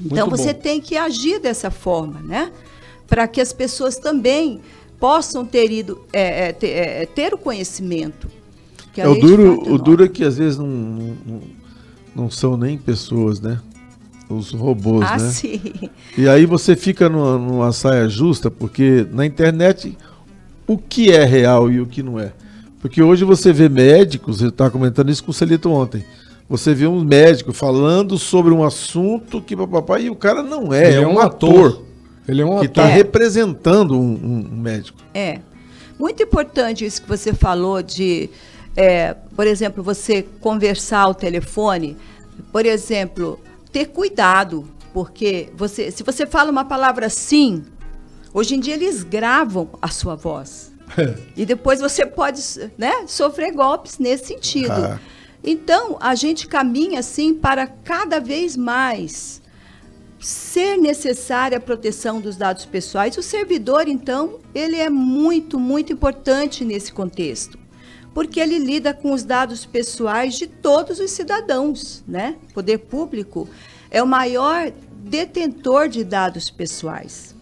Então 0.00 0.26
Muito 0.28 0.38
você 0.38 0.52
bom. 0.52 0.60
tem 0.60 0.80
que 0.80 0.96
agir 0.96 1.38
dessa 1.40 1.70
forma, 1.70 2.20
né? 2.20 2.50
Para 3.06 3.26
que 3.28 3.40
as 3.40 3.52
pessoas 3.52 3.96
também 3.96 4.60
possam 4.98 5.44
ter 5.44 5.70
ido 5.70 6.00
é, 6.12 6.48
é, 6.48 6.52
ter, 6.52 6.68
é, 6.68 7.06
ter 7.06 7.34
o 7.34 7.38
conhecimento. 7.38 8.28
É, 8.96 9.08
o 9.08 9.14
duro, 9.14 9.62
é 9.66 9.70
o 9.70 9.78
duro 9.78 10.04
é 10.04 10.08
que 10.08 10.22
às 10.24 10.36
vezes 10.36 10.58
não, 10.58 10.66
não, 10.66 11.16
não- 11.26 11.40
não 12.14 12.30
são 12.30 12.56
nem 12.58 12.76
pessoas, 12.76 13.40
né? 13.40 13.58
Os 14.28 14.50
robôs, 14.52 15.06
Ah, 15.08 15.16
né? 15.18 15.30
sim. 15.30 15.60
E 16.16 16.28
aí 16.28 16.44
você 16.46 16.76
fica 16.76 17.08
numa, 17.08 17.38
numa 17.38 17.72
saia 17.72 18.08
justa, 18.08 18.50
porque 18.50 19.06
na 19.10 19.24
internet 19.26 19.96
o 20.66 20.76
que 20.78 21.10
é 21.10 21.24
real 21.24 21.70
e 21.70 21.80
o 21.80 21.86
que 21.86 22.02
não 22.02 22.18
é. 22.20 22.32
Porque 22.80 23.02
hoje 23.02 23.24
você 23.24 23.52
vê 23.52 23.68
médicos, 23.68 24.40
eu 24.42 24.48
estava 24.48 24.70
comentando 24.70 25.10
isso 25.10 25.22
com 25.24 25.30
o 25.30 25.34
Celito 25.34 25.70
ontem. 25.70 26.04
Você 26.52 26.74
vê 26.74 26.86
um 26.86 27.02
médico 27.02 27.50
falando 27.50 28.18
sobre 28.18 28.52
um 28.52 28.62
assunto 28.62 29.40
que 29.40 29.56
papai 29.56 30.02
e 30.02 30.10
o 30.10 30.14
cara 30.14 30.42
não 30.42 30.70
é, 30.70 30.88
Ele 30.92 31.02
é, 31.04 31.06
um 31.06 31.18
ator, 31.18 31.82
Ele 32.28 32.42
é 32.42 32.44
um 32.44 32.50
que 32.60 32.66
ator. 32.66 32.66
está 32.66 32.88
É. 32.90 32.92
representando 32.92 33.94
um, 33.98 34.12
um- 34.12 34.48
um 34.52 34.56
médico. 34.60 34.98
É. 35.14 35.38
Muito 35.98 36.22
importante 36.22 36.84
isso 36.84 37.00
que 37.00 37.08
você 37.08 37.32
falou 37.32 37.82
de, 37.82 38.28
é, 38.76 39.14
por 39.34 39.46
exemplo, 39.46 39.82
você 39.82 40.26
conversar 40.42 41.00
ao 41.00 41.14
telefone. 41.14 41.96
Por 42.52 42.66
exemplo, 42.66 43.40
ter 43.72 43.86
cuidado, 43.86 44.68
porque 44.92 45.48
você, 45.56 45.90
se 45.90 46.02
você 46.02 46.26
fala 46.26 46.50
uma 46.50 46.66
palavra 46.66 47.08
sim, 47.08 47.62
hoje 48.34 48.56
em 48.56 48.60
dia 48.60 48.74
eles 48.74 49.02
gravam 49.02 49.70
a 49.80 49.88
sua 49.88 50.16
voz. 50.16 50.70
E 51.34 51.46
depois 51.46 51.80
você 51.80 52.04
pode 52.04 52.42
né, 52.76 53.04
sofrer 53.06 53.52
golpes 53.54 53.98
nesse 53.98 54.26
sentido. 54.26 54.70
Ah. 54.72 55.00
Então, 55.44 55.96
a 56.00 56.14
gente 56.14 56.46
caminha 56.46 57.00
assim 57.00 57.34
para 57.34 57.66
cada 57.66 58.20
vez 58.20 58.56
mais 58.56 59.42
ser 60.20 60.78
necessária 60.78 61.58
a 61.58 61.60
proteção 61.60 62.20
dos 62.20 62.36
dados 62.36 62.64
pessoais. 62.64 63.16
O 63.16 63.22
servidor, 63.22 63.88
então, 63.88 64.38
ele 64.54 64.76
é 64.76 64.88
muito, 64.88 65.58
muito 65.58 65.92
importante 65.92 66.64
nesse 66.64 66.92
contexto, 66.92 67.58
porque 68.14 68.38
ele 68.38 68.58
lida 68.58 68.94
com 68.94 69.12
os 69.12 69.24
dados 69.24 69.66
pessoais 69.66 70.34
de 70.34 70.46
todos 70.46 71.00
os 71.00 71.10
cidadãos, 71.10 72.04
né? 72.06 72.36
O 72.50 72.54
poder 72.54 72.78
público 72.78 73.48
é 73.90 74.00
o 74.00 74.06
maior 74.06 74.72
detentor 75.02 75.88
de 75.88 76.04
dados 76.04 76.50
pessoais. 76.50 77.34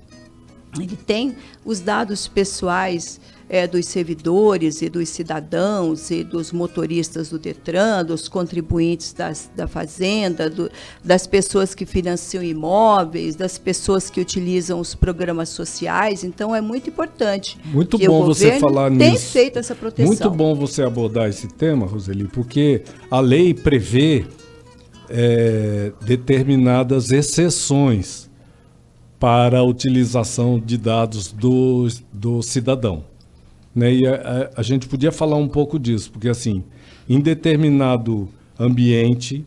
Ele 0.79 0.97
tem 0.97 1.37
os 1.65 1.81
dados 1.81 2.29
pessoais 2.29 3.21
eh, 3.53 3.67
dos 3.67 3.87
servidores 3.87 4.81
e 4.81 4.89
dos 4.89 5.09
cidadãos 5.09 6.09
e 6.13 6.23
dos 6.23 6.53
motoristas 6.53 7.31
do 7.31 7.39
Detran, 7.39 8.05
dos 8.05 8.29
contribuintes 8.29 9.13
das- 9.13 9.51
da 9.57 9.67
Fazenda, 9.67 10.49
do- 10.49 10.71
das 11.05 11.27
pessoas 11.27 11.75
que 11.75 11.85
financiam 11.85 12.45
imóveis, 12.45 13.35
das 13.35 13.59
pessoas 13.59 14.09
que 14.09 14.21
utilizam 14.21 14.79
os 14.79 14.95
programas 14.95 15.49
sociais. 15.49 16.23
Então, 16.23 16.55
é 16.55 16.61
muito 16.61 16.89
importante. 16.91 17.59
Muito 17.65 17.99
bom 17.99 18.25
você 18.25 18.61
falar 18.61 18.89
tem 18.97 19.11
nisso. 19.15 19.33
feito 19.33 19.59
essa 19.59 19.75
proteção. 19.75 20.07
Muito 20.07 20.31
bom 20.31 20.55
você 20.55 20.83
abordar 20.85 21.29
esse 21.29 21.49
tema, 21.49 21.87
Roseli, 21.87 22.29
porque 22.29 22.83
a 23.11 23.19
lei 23.19 23.53
prevê 23.53 24.25
é, 25.13 25.93
determinadas 26.03 27.11
exceções 27.11 28.31
para 29.19 29.59
a 29.59 29.63
utilização 29.65 30.59
de 30.59 30.79
dados 30.79 31.33
do, 31.33 31.89
do 32.13 32.43
cidadão. 32.43 33.05
Né? 33.75 33.95
E 33.95 34.07
a, 34.07 34.15
a- 34.15 34.51
a 34.61 34.63
gente 34.63 34.89
podia 34.89 35.13
falar 35.13 35.37
um 35.37 35.49
pouco 35.49 35.79
disso, 35.79 36.11
porque 36.11 36.29
assim, 36.29 36.63
em 37.09 37.21
determinado 37.21 38.29
ambiente 38.59 39.45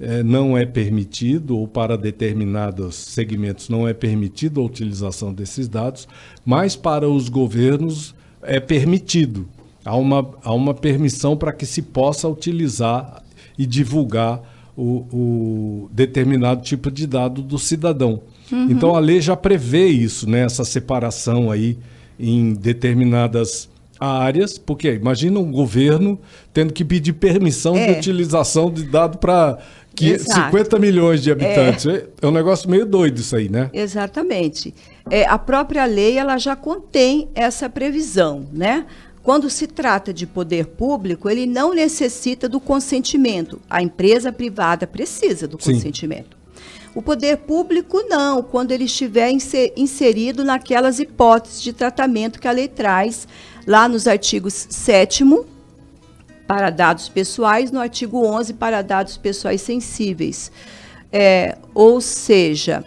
eh, 0.00 0.22
não 0.22 0.56
é 0.56 0.64
permitido, 0.66 1.56
ou 1.56 1.68
para 1.68 1.96
determinados 1.96 2.94
segmentos 2.96 3.68
não 3.68 3.86
é 3.86 3.92
permitido 3.94 4.60
a 4.60 4.64
utilização 4.64 5.32
desses 5.32 5.68
dados, 5.68 6.08
mas 6.44 6.74
para 6.76 7.08
os 7.08 7.28
governos 7.28 8.14
é 8.42 8.58
permitido. 8.60 9.46
Há 9.84 9.96
uma, 9.96 10.30
há 10.42 10.52
uma 10.54 10.72
permissão 10.74 11.36
para 11.36 11.52
que 11.52 11.66
se 11.66 11.82
possa 11.82 12.26
utilizar 12.28 13.22
e 13.58 13.66
divulgar 13.66 14.40
o, 14.76 15.04
o 15.12 15.88
determinado 15.92 16.62
tipo 16.62 16.90
de 16.90 17.06
dado 17.06 17.42
do 17.42 17.58
cidadão. 17.58 18.22
Então 18.70 18.94
a 18.96 18.98
lei 18.98 19.20
já 19.20 19.36
prevê 19.36 19.86
isso, 19.88 20.28
né? 20.28 20.40
essa 20.40 20.64
separação 20.64 21.50
aí 21.50 21.78
em 22.18 22.52
determinadas 22.54 23.68
áreas, 23.98 24.58
porque 24.58 24.92
imagina 24.92 25.38
um 25.38 25.50
governo 25.50 26.18
tendo 26.52 26.72
que 26.72 26.84
pedir 26.84 27.12
permissão 27.14 27.76
É. 27.76 27.92
de 27.92 27.98
utilização 27.98 28.70
de 28.70 28.84
dado 28.84 29.18
para 29.18 29.58
Exato. 30.00 30.46
50 30.46 30.78
milhões 30.78 31.22
de 31.22 31.30
habitantes. 31.30 31.86
É. 31.86 32.06
é 32.20 32.26
um 32.26 32.32
negócio 32.32 32.68
meio 32.68 32.84
doido 32.84 33.18
isso 33.20 33.36
aí, 33.36 33.48
né? 33.48 33.70
Exatamente. 33.72 34.74
É, 35.10 35.24
a 35.26 35.38
própria 35.38 35.84
lei 35.84 36.18
ela 36.18 36.36
já 36.38 36.56
contém 36.56 37.28
essa 37.34 37.68
previsão, 37.70 38.46
né? 38.52 38.86
Quando 39.22 39.48
se 39.48 39.66
trata 39.66 40.12
de 40.12 40.26
poder 40.26 40.66
público, 40.66 41.30
ele 41.30 41.46
não 41.46 41.72
necessita 41.74 42.46
do 42.48 42.60
consentimento. 42.60 43.58
A 43.70 43.82
empresa 43.82 44.30
privada 44.30 44.86
precisa 44.86 45.48
do 45.48 45.56
Sim. 45.62 45.74
consentimento. 45.74 46.36
O 46.94 47.02
poder 47.02 47.38
público 47.38 48.02
não, 48.08 48.42
quando 48.42 48.70
ele 48.70 48.84
estiver 48.84 49.30
inse- 49.30 49.72
inserido 49.76 50.44
naquelas 50.44 51.00
hipóteses 51.00 51.60
de 51.60 51.72
tratamento 51.72 52.38
que 52.38 52.46
a 52.46 52.52
lei 52.52 52.68
traz 52.68 53.26
lá 53.66 53.88
nos 53.88 54.06
artigos 54.06 54.66
7 54.70 55.24
para 56.46 56.70
dados 56.70 57.08
pessoais, 57.08 57.72
no 57.72 57.80
artigo 57.80 58.24
11 58.24 58.54
para 58.54 58.80
dados 58.82 59.16
pessoais 59.16 59.60
sensíveis. 59.60 60.52
É, 61.10 61.56
ou 61.74 62.00
seja, 62.00 62.84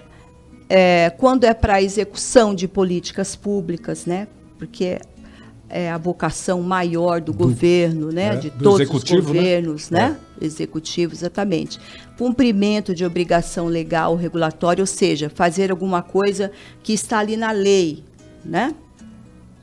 é, 0.69 1.09
quando 1.17 1.43
é 1.43 1.53
para 1.53 1.81
execução 1.81 2.53
de 2.53 2.67
políticas 2.67 3.35
públicas, 3.35 4.05
né? 4.05 4.27
Porque 4.57 4.99
é, 5.69 5.91
a 5.91 5.97
vocação 5.97 6.61
maior 6.61 7.19
do, 7.19 7.31
do 7.31 7.37
governo, 7.37 8.11
né? 8.11 8.35
É, 8.35 8.35
de 8.37 8.51
todos 8.51 8.89
os 8.89 9.03
né? 9.03 9.21
governos, 9.21 9.89
né? 9.89 10.09
né? 10.09 10.17
Executivo, 10.39 11.13
exatamente. 11.13 11.79
Cumprimento 12.17 12.93
de 12.93 13.05
obrigação 13.05 13.67
legal 13.67 14.15
regulatória, 14.15 14.81
ou 14.81 14.87
seja, 14.87 15.29
fazer 15.29 15.71
alguma 15.71 16.01
coisa 16.01 16.51
que 16.83 16.93
está 16.93 17.19
ali 17.19 17.35
na 17.35 17.51
lei, 17.51 18.03
né? 18.43 18.73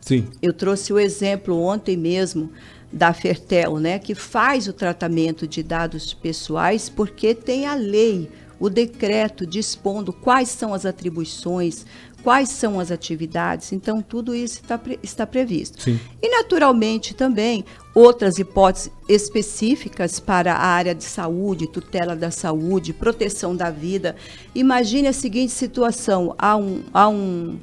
Sim. 0.01 0.27
Eu 0.43 0.53
trouxe 0.53 0.93
o 0.93 0.99
exemplo 0.99 1.59
ontem 1.59 1.97
mesmo 1.97 2.51
da 2.93 3.13
Fertel, 3.13 3.79
né, 3.79 3.99
que 3.99 4.15
faz 4.15 4.69
o 4.69 4.73
tratamento 4.73 5.49
de 5.49 5.63
dados 5.63 6.15
pessoais 6.15 6.89
porque 6.89 7.35
tem 7.35 7.67
a 7.67 7.75
lei, 7.75 8.31
o 8.59 8.69
decreto 8.69 9.47
dispondo 9.47 10.13
quais 10.13 10.49
são 10.49 10.73
as 10.73 10.87
atribuições, 10.87 11.85
quais 12.23 12.49
são 12.49 12.81
as 12.81 12.91
atividades. 12.91 13.73
Então, 13.73 14.01
tudo 14.01 14.35
isso 14.35 14.61
está, 14.63 14.81
está 15.03 15.27
previsto. 15.27 15.83
Sim. 15.83 16.01
E, 16.23 16.29
naturalmente, 16.31 17.15
também 17.15 17.65
outras 17.95 18.39
hipóteses 18.39 18.91
específicas 19.09 20.19
para 20.19 20.55
a 20.55 20.67
área 20.67 20.95
de 20.95 21.05
saúde, 21.05 21.67
tutela 21.67 22.17
da 22.17 22.31
saúde, 22.31 22.93
proteção 22.93 23.55
da 23.55 23.71
vida. 23.71 24.17
Imagine 24.55 25.09
a 25.09 25.13
seguinte 25.13 25.53
situação: 25.53 26.35
há 26.39 26.57
um. 26.57 26.83
Há 26.93 27.09
um 27.09 27.59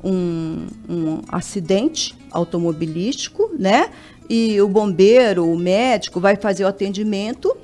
um, 0.00 0.68
um 0.88 1.20
acidente 1.28 2.14
automobilístico, 2.30 3.50
né? 3.58 3.90
E 4.30 4.60
o 4.60 4.68
bombeiro, 4.68 5.50
o 5.50 5.58
médico 5.58 6.20
vai 6.20 6.36
fazer 6.36 6.64
o 6.64 6.68
atendimento 6.68 7.56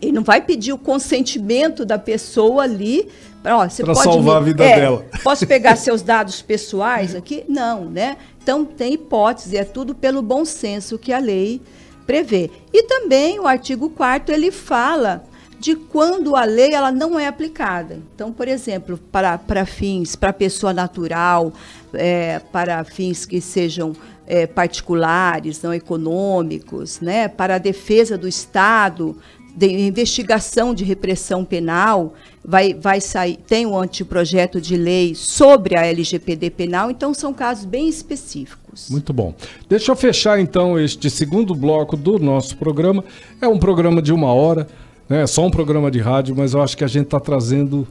e 0.00 0.10
não 0.10 0.22
vai 0.22 0.40
pedir 0.40 0.72
o 0.72 0.78
consentimento 0.78 1.84
da 1.84 1.98
pessoa 1.98 2.62
ali 2.62 3.08
para 3.42 3.68
salvar 3.68 4.22
me, 4.22 4.30
a 4.30 4.40
vida 4.40 4.64
é, 4.64 4.80
dela. 4.80 5.06
Posso 5.22 5.46
pegar 5.46 5.76
seus 5.76 6.02
dados 6.02 6.42
pessoais 6.42 7.14
aqui? 7.14 7.44
Não, 7.48 7.84
né? 7.84 8.16
Então 8.42 8.64
tem 8.64 8.94
hipótese, 8.94 9.56
é 9.56 9.64
tudo 9.64 9.94
pelo 9.94 10.22
bom 10.22 10.44
senso 10.44 10.98
que 10.98 11.12
a 11.12 11.18
lei 11.18 11.60
prevê. 12.06 12.50
E 12.72 12.82
também 12.84 13.38
o 13.38 13.46
artigo 13.46 13.90
4 13.90 14.34
ele 14.34 14.50
fala 14.50 15.24
de 15.60 15.76
quando 15.76 16.34
a 16.34 16.44
lei 16.44 16.72
ela 16.72 16.90
não 16.90 17.20
é 17.20 17.26
aplicada. 17.26 18.00
Então, 18.14 18.32
por 18.32 18.48
exemplo, 18.48 18.98
para, 19.12 19.36
para 19.36 19.66
fins, 19.66 20.16
para 20.16 20.32
pessoa 20.32 20.72
natural, 20.72 21.52
é, 21.92 22.38
para 22.50 22.82
fins 22.82 23.26
que 23.26 23.42
sejam 23.42 23.92
é, 24.26 24.46
particulares, 24.46 25.60
não 25.60 25.74
econômicos, 25.74 27.00
né, 27.00 27.28
para 27.28 27.56
a 27.56 27.58
defesa 27.58 28.16
do 28.16 28.26
Estado, 28.26 29.16
de 29.56 29.66
investigação 29.66 30.74
de 30.74 30.84
repressão 30.84 31.44
penal, 31.44 32.14
vai, 32.44 32.74
vai 32.74 33.00
sair, 33.00 33.36
tem 33.46 33.66
um 33.66 33.78
anteprojeto 33.78 34.60
de 34.60 34.76
lei 34.76 35.14
sobre 35.14 35.76
a 35.76 35.86
LGPD 35.86 36.50
penal, 36.50 36.90
então 36.90 37.12
são 37.12 37.32
casos 37.32 37.64
bem 37.64 37.88
específicos. 37.88 38.88
Muito 38.90 39.12
bom. 39.12 39.34
Deixa 39.68 39.90
eu 39.90 39.96
fechar 39.96 40.40
então 40.40 40.78
este 40.78 41.10
segundo 41.10 41.54
bloco 41.54 41.96
do 41.96 42.18
nosso 42.18 42.56
programa. 42.56 43.04
É 43.40 43.48
um 43.48 43.58
programa 43.58 44.00
de 44.00 44.12
uma 44.12 44.32
hora. 44.32 44.66
É 45.08 45.26
só 45.26 45.44
um 45.44 45.50
programa 45.50 45.90
de 45.90 45.98
rádio, 45.98 46.36
mas 46.36 46.54
eu 46.54 46.62
acho 46.62 46.76
que 46.76 46.84
a 46.84 46.88
gente 46.88 47.06
está 47.06 47.18
trazendo. 47.18 47.86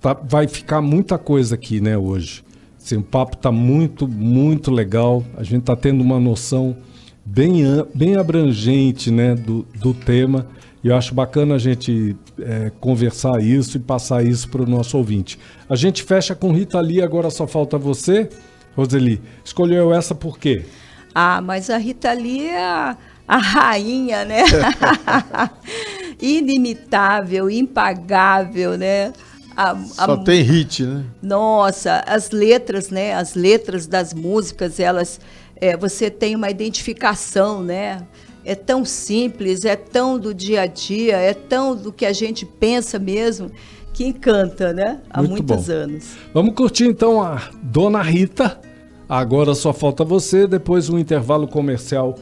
Tá, 0.00 0.14
vai 0.14 0.46
ficar 0.46 0.80
muita 0.80 1.18
coisa 1.18 1.54
aqui, 1.56 1.80
né, 1.80 1.98
hoje. 1.98 2.44
Assim, 2.78 2.96
o 2.96 3.02
papo 3.02 3.36
está 3.36 3.52
muito, 3.52 4.08
muito 4.08 4.70
legal. 4.70 5.24
A 5.36 5.42
gente 5.42 5.60
está 5.60 5.76
tendo 5.76 6.00
uma 6.00 6.18
noção 6.18 6.76
bem, 7.24 7.62
bem 7.94 8.16
abrangente 8.16 9.10
né, 9.10 9.34
do, 9.34 9.66
do 9.74 9.94
tema. 9.94 10.46
E 10.82 10.88
eu 10.88 10.96
acho 10.96 11.14
bacana 11.14 11.54
a 11.54 11.58
gente 11.58 12.16
é, 12.40 12.72
conversar 12.80 13.40
isso 13.40 13.76
e 13.76 13.80
passar 13.80 14.24
isso 14.24 14.48
para 14.48 14.62
o 14.62 14.66
nosso 14.66 14.98
ouvinte. 14.98 15.38
A 15.68 15.76
gente 15.76 16.02
fecha 16.02 16.34
com 16.34 16.52
Rita 16.52 16.80
Lee, 16.80 17.00
agora 17.00 17.30
só 17.30 17.46
falta 17.46 17.78
você, 17.78 18.28
Roseli. 18.76 19.20
Escolheu 19.44 19.94
essa 19.94 20.14
por 20.14 20.38
quê? 20.38 20.64
Ah, 21.14 21.40
mas 21.40 21.70
a 21.70 21.76
Rita 21.76 22.12
Lee 22.12 22.48
é 22.48 22.64
a, 22.64 22.96
a 23.28 23.36
rainha, 23.36 24.24
né? 24.24 24.42
Inimitável, 26.20 27.48
impagável, 27.48 28.76
né? 28.76 29.12
A, 29.56 29.72
a, 29.72 29.76
Só 29.84 30.16
tem 30.16 30.42
hit, 30.42 30.82
né? 30.84 31.04
Nossa, 31.22 32.02
as 32.06 32.30
letras, 32.30 32.88
né? 32.90 33.14
As 33.14 33.34
letras 33.34 33.86
das 33.86 34.14
músicas, 34.14 34.80
elas, 34.80 35.20
é, 35.56 35.76
você 35.76 36.10
tem 36.10 36.34
uma 36.34 36.50
identificação, 36.50 37.62
né? 37.62 38.02
É 38.44 38.54
tão 38.54 38.84
simples, 38.84 39.64
é 39.64 39.76
tão 39.76 40.18
do 40.18 40.34
dia 40.34 40.62
a 40.62 40.66
dia, 40.66 41.16
é 41.16 41.32
tão 41.32 41.76
do 41.76 41.92
que 41.92 42.04
a 42.04 42.12
gente 42.12 42.44
pensa 42.44 42.98
mesmo, 42.98 43.50
que 43.92 44.04
encanta, 44.04 44.72
né? 44.72 45.00
Há 45.10 45.22
Muito 45.22 45.44
muitos 45.44 45.66
bom. 45.66 45.72
anos. 45.72 46.16
Vamos 46.34 46.54
curtir 46.54 46.86
então 46.86 47.22
a 47.22 47.50
Dona 47.62 48.02
Rita. 48.02 48.58
Agora 49.08 49.54
só 49.54 49.72
falta 49.72 50.04
você, 50.04 50.46
depois 50.46 50.88
um 50.88 50.98
intervalo 50.98 51.46
comercial, 51.46 52.18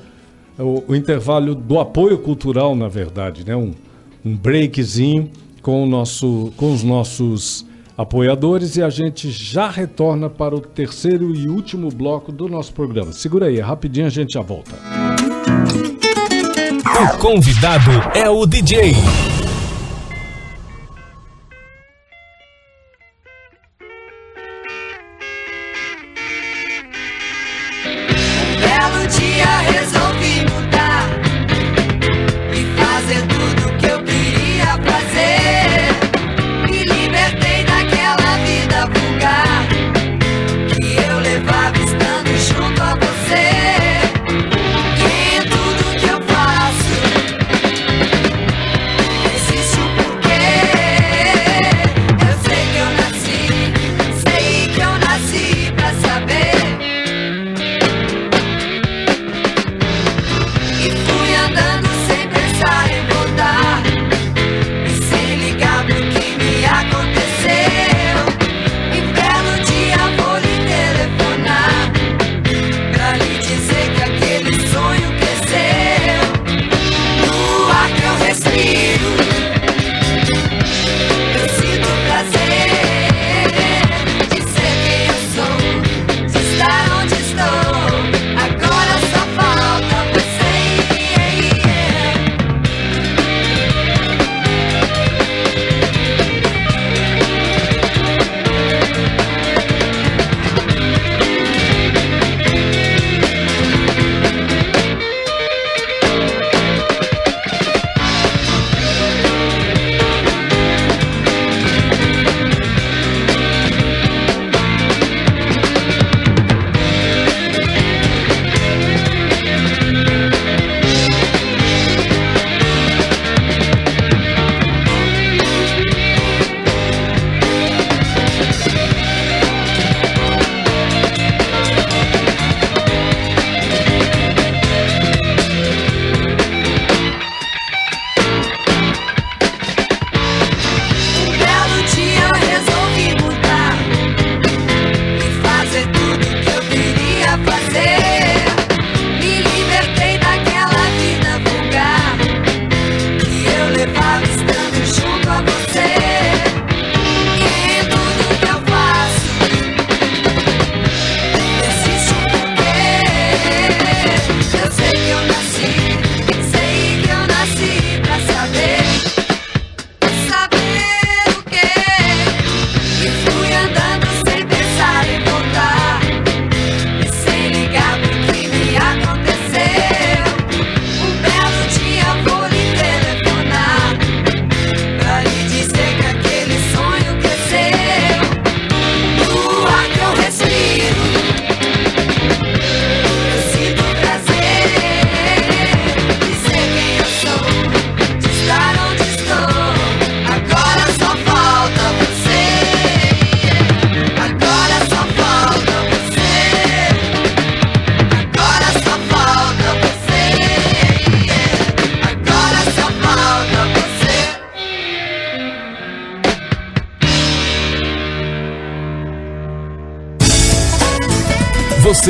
o, 0.59 0.85
o 0.89 0.97
intervalo 0.97 1.55
do 1.55 1.79
apoio 1.79 2.19
cultural, 2.19 2.75
na 2.75 2.89
verdade, 2.89 3.47
né? 3.47 3.55
Um, 3.55 3.73
um 4.25 4.37
breakzinho 4.37 5.31
com, 5.63 5.83
o 5.85 5.87
nosso, 5.87 6.53
com 6.57 6.73
os 6.73 6.83
nossos 6.83 7.65
apoiadores 7.97 8.77
e 8.77 8.83
a 8.83 8.89
gente 8.91 9.31
já 9.31 9.69
retorna 9.69 10.29
para 10.29 10.55
o 10.55 10.61
terceiro 10.61 11.35
e 11.35 11.49
último 11.49 11.91
bloco 11.91 12.33
do 12.33 12.49
nosso 12.49 12.73
programa. 12.73 13.13
Segura 13.13 13.47
aí, 13.47 13.61
rapidinho 13.61 14.07
a 14.07 14.11
gente 14.11 14.33
já 14.33 14.41
volta. 14.41 14.73
O 17.03 17.17
convidado 17.17 17.91
é 18.15 18.29
o 18.29 18.45
DJ. 18.45 18.95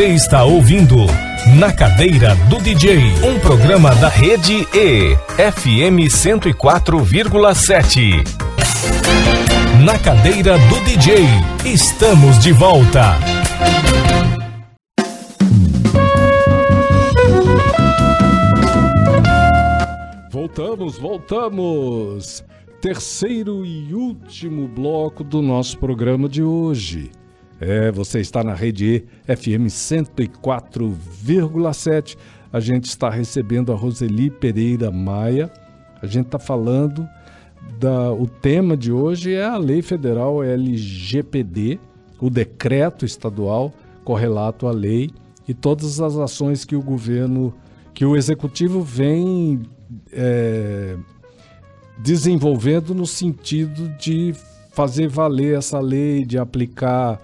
Você 0.01 0.15
está 0.15 0.45
ouvindo 0.45 0.97
Na 1.59 1.71
Cadeira 1.71 2.35
do 2.49 2.59
DJ, 2.59 3.13
um 3.23 3.39
programa 3.39 3.95
da 3.97 4.09
Rede 4.09 4.67
E, 4.73 5.15
FM 5.37 6.09
104,7. 6.09 8.25
Na 9.85 9.99
Cadeira 9.99 10.57
do 10.59 10.81
DJ, 10.87 11.27
estamos 11.67 12.39
de 12.39 12.51
volta. 12.51 13.19
Voltamos, 20.31 20.97
voltamos. 20.97 22.43
Terceiro 22.81 23.67
e 23.67 23.93
último 23.93 24.67
bloco 24.67 25.23
do 25.23 25.43
nosso 25.43 25.77
programa 25.77 26.27
de 26.27 26.43
hoje. 26.43 27.11
É, 27.61 27.93
você 27.93 28.21
está 28.21 28.43
na 28.43 28.55
rede 28.55 29.05
FM 29.27 29.69
104,7. 29.69 32.17
A 32.51 32.59
gente 32.59 32.87
está 32.87 33.11
recebendo 33.11 33.71
a 33.71 33.77
Roseli 33.77 34.31
Pereira 34.31 34.91
Maia. 34.91 35.53
A 36.01 36.07
gente 36.07 36.25
está 36.27 36.39
falando 36.39 37.07
da. 37.79 38.11
O 38.13 38.27
tema 38.27 38.79
de 38.79 38.91
hoje 38.91 39.35
é 39.35 39.45
a 39.45 39.59
Lei 39.59 39.83
Federal 39.83 40.43
LGPD, 40.43 41.79
o 42.19 42.31
decreto 42.31 43.05
estadual 43.05 43.75
correlato 44.05 44.67
à 44.67 44.73
lei 44.73 45.11
e 45.47 45.53
todas 45.53 46.01
as 46.01 46.17
ações 46.17 46.65
que 46.65 46.75
o 46.75 46.81
governo, 46.81 47.53
que 47.93 48.07
o 48.07 48.17
executivo 48.17 48.81
vem 48.81 49.61
é, 50.11 50.97
desenvolvendo 51.99 52.95
no 52.95 53.07
sentido 53.07 53.87
de 53.99 54.35
fazer 54.73 55.09
valer 55.09 55.59
essa 55.59 55.79
lei, 55.79 56.25
de 56.25 56.39
aplicar 56.39 57.21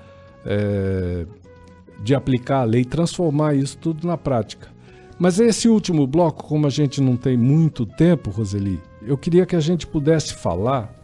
é, 0.47 1.26
de 2.03 2.14
aplicar 2.14 2.61
a 2.61 2.64
lei, 2.64 2.84
transformar 2.84 3.55
isso 3.55 3.76
tudo 3.78 4.07
na 4.07 4.16
prática. 4.16 4.68
Mas 5.18 5.40
esse 5.40 5.68
último 5.68 6.07
bloco, 6.07 6.44
como 6.44 6.66
a 6.66 6.70
gente 6.70 7.01
não 7.01 7.16
tem 7.16 7.36
muito 7.36 7.86
tempo, 7.86 8.30
Roseli, 8.30 8.80
eu 9.03 9.16
queria 9.16 9.47
que 9.47 9.57
a 9.57 9.61
gente 9.61 9.86
pudesse 9.86 10.34
falar 10.34 10.94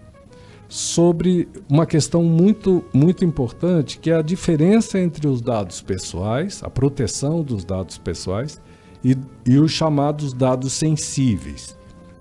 sobre 0.69 1.49
uma 1.69 1.85
questão 1.85 2.23
muito, 2.23 2.85
muito 2.93 3.25
importante, 3.25 3.99
que 3.99 4.11
é 4.11 4.17
a 4.17 4.23
diferença 4.23 4.99
entre 4.99 5.27
os 5.29 5.41
dados 5.41 5.83
pessoais, 5.83 6.63
a 6.63 6.71
proteção 6.71 7.43
dos 7.43 7.65
dados 7.65 7.99
pessoais 7.99 8.61
e, 9.05 9.17
e 9.47 9.59
os 9.59 9.71
chamados 9.71 10.33
dados 10.33 10.73
sensíveis, 10.73 11.77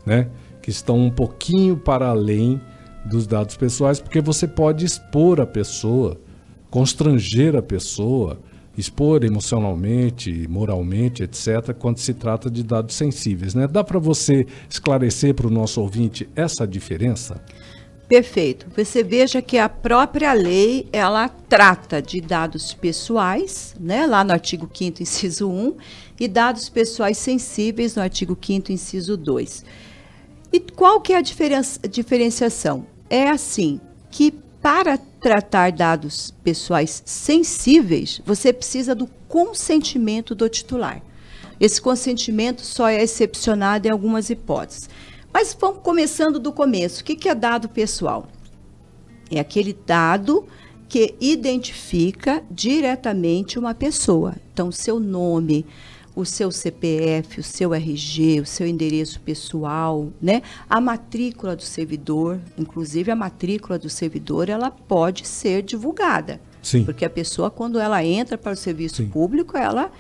né? 0.06 0.30
que 0.62 0.70
estão 0.70 1.00
um 1.00 1.10
pouquinho 1.10 1.78
para 1.78 2.10
além 2.10 2.62
dos 3.06 3.26
dados 3.26 3.58
pessoais, 3.58 4.00
porque 4.00 4.22
você 4.22 4.48
pode 4.48 4.86
expor 4.86 5.42
a 5.42 5.46
pessoa 5.46 6.20
constranger 6.72 7.56
a 7.56 7.62
pessoa, 7.62 8.40
expor 8.78 9.24
emocionalmente, 9.26 10.48
moralmente, 10.48 11.22
etc., 11.22 11.74
quando 11.78 11.98
se 12.00 12.14
trata 12.14 12.50
de 12.50 12.64
dados 12.64 12.96
sensíveis. 12.96 13.54
Né? 13.54 13.68
Dá 13.68 13.84
para 13.84 14.00
você 14.00 14.48
esclarecer 14.70 15.36
para 15.36 15.46
o 15.46 15.52
nosso 15.52 15.82
ouvinte 15.82 16.28
essa 16.36 16.66
diferença? 16.66 17.44
Perfeito. 18.08 18.68
Você 18.76 19.04
veja 19.04 19.42
que 19.42 19.58
a 19.58 19.70
própria 19.70 20.34
lei, 20.34 20.88
ela 20.92 21.30
trata 21.30 22.02
de 22.02 22.20
dados 22.20 22.74
pessoais, 22.74 23.76
né, 23.80 24.06
lá 24.06 24.24
no 24.24 24.34
artigo 24.34 24.70
5 24.74 25.04
inciso 25.04 25.50
1, 25.50 25.76
e 26.20 26.28
dados 26.28 26.68
pessoais 26.68 27.18
sensíveis 27.18 27.96
no 27.96 28.02
artigo 28.02 28.38
5 28.40 28.72
inciso 28.72 29.16
2. 29.16 29.64
E 30.52 30.60
qual 30.60 31.00
que 31.00 31.14
é 31.14 31.18
a 31.18 31.22
diferenciação? 31.90 32.86
É 33.10 33.30
assim, 33.30 33.80
que 34.10 34.32
para 34.62 35.00
tratar 35.22 35.72
dados 35.72 36.34
pessoais 36.44 37.04
sensíveis, 37.06 38.20
você 38.26 38.52
precisa 38.52 38.96
do 38.96 39.08
consentimento 39.28 40.34
do 40.34 40.50
titular. 40.50 41.02
Esse 41.60 41.80
consentimento 41.80 42.62
só 42.62 42.90
é 42.90 43.04
excepcionado 43.04 43.88
em 43.88 43.92
algumas 43.92 44.32
hipóteses. 44.32 44.90
Mas 45.32 45.56
vamos 45.58 45.82
começando 45.84 46.40
do 46.40 46.52
começo. 46.52 47.02
O 47.02 47.04
que 47.06 47.30
é 47.30 47.36
dado 47.36 47.70
pessoal? 47.70 48.28
É 49.30 49.40
aquele 49.40 49.72
dado 49.86 50.46
que 50.90 51.16
identifica 51.22 52.44
diretamente 52.52 53.58
uma 53.58 53.74
pessoa. 53.74 54.36
Então, 54.52 54.72
seu 54.72 55.00
nome, 55.00 55.66
o 56.16 56.26
seu 56.26 56.52
CPF, 56.52 57.40
o 57.40 57.44
seu 57.44 57.74
RG, 57.74 58.42
o 58.42 58.46
seu 58.46 58.68
endereço 58.68 59.20
pessoal, 59.22 60.10
né? 60.22 60.42
A 60.70 60.82
matrícula 60.82 61.56
do 61.56 61.64
servidor, 61.64 62.40
inclusive 62.58 63.12
a 63.12 63.16
matrícula 63.16 63.80
do 63.80 63.90
servidor, 63.90 64.50
ela 64.50 64.70
pode 64.70 65.28
ser 65.28 65.62
divulgada. 65.62 66.40
Sim. 66.62 66.84
Porque 66.84 67.06
a 67.06 67.10
pessoa, 67.10 67.50
quando 67.50 67.80
ela 67.80 68.04
entra 68.04 68.38
para 68.38 68.52
o 68.52 68.56
serviço 68.56 68.98
Sim. 68.98 69.08
público, 69.08 69.58
ela 69.58 69.92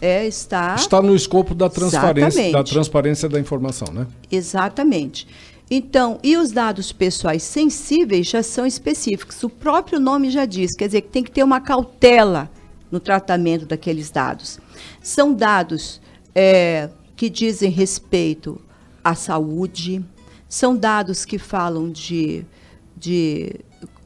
é, 0.00 0.26
está... 0.26 0.74
Está 0.74 1.02
no 1.02 1.14
escopo 1.14 1.54
da 1.54 1.68
transparência, 1.68 2.52
da 2.52 2.64
transparência 2.64 3.28
da 3.28 3.38
informação, 3.38 3.92
né? 3.92 4.06
Exatamente. 4.30 5.26
Então, 5.70 6.18
e 6.22 6.36
os 6.36 6.50
dados 6.50 6.90
pessoais 6.90 7.42
sensíveis 7.42 8.26
já 8.26 8.42
são 8.42 8.66
específicos. 8.66 9.42
O 9.44 9.48
próprio 9.48 10.00
nome 10.00 10.30
já 10.30 10.44
diz, 10.44 10.74
quer 10.74 10.86
dizer, 10.86 11.02
que 11.02 11.08
tem 11.08 11.22
que 11.22 11.30
ter 11.30 11.44
uma 11.44 11.60
cautela 11.60 12.50
no 12.90 13.00
tratamento 13.00 13.66
daqueles 13.66 14.10
dados. 14.10 14.58
São 15.02 15.32
dados 15.32 16.00
é, 16.34 16.88
que 17.16 17.28
dizem 17.28 17.70
respeito 17.70 18.60
à 19.02 19.14
saúde, 19.14 20.04
são 20.48 20.76
dados 20.76 21.24
que 21.24 21.38
falam 21.38 21.90
de, 21.90 22.44
de 22.96 23.60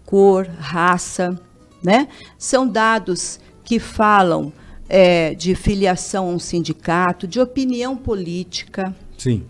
cor, 0.05 0.47
raça, 0.59 1.41
né? 1.82 2.09
São 2.39 2.66
dados 2.66 3.41
que 3.64 3.78
falam 3.78 4.53
é, 4.89 5.35
de 5.35 5.55
filiação 5.55 6.28
a 6.28 6.30
um 6.30 6.39
sindicato, 6.39 7.26
de 7.26 7.41
opinião 7.41 7.97
política. 7.97 8.95
Sim. 9.16 9.45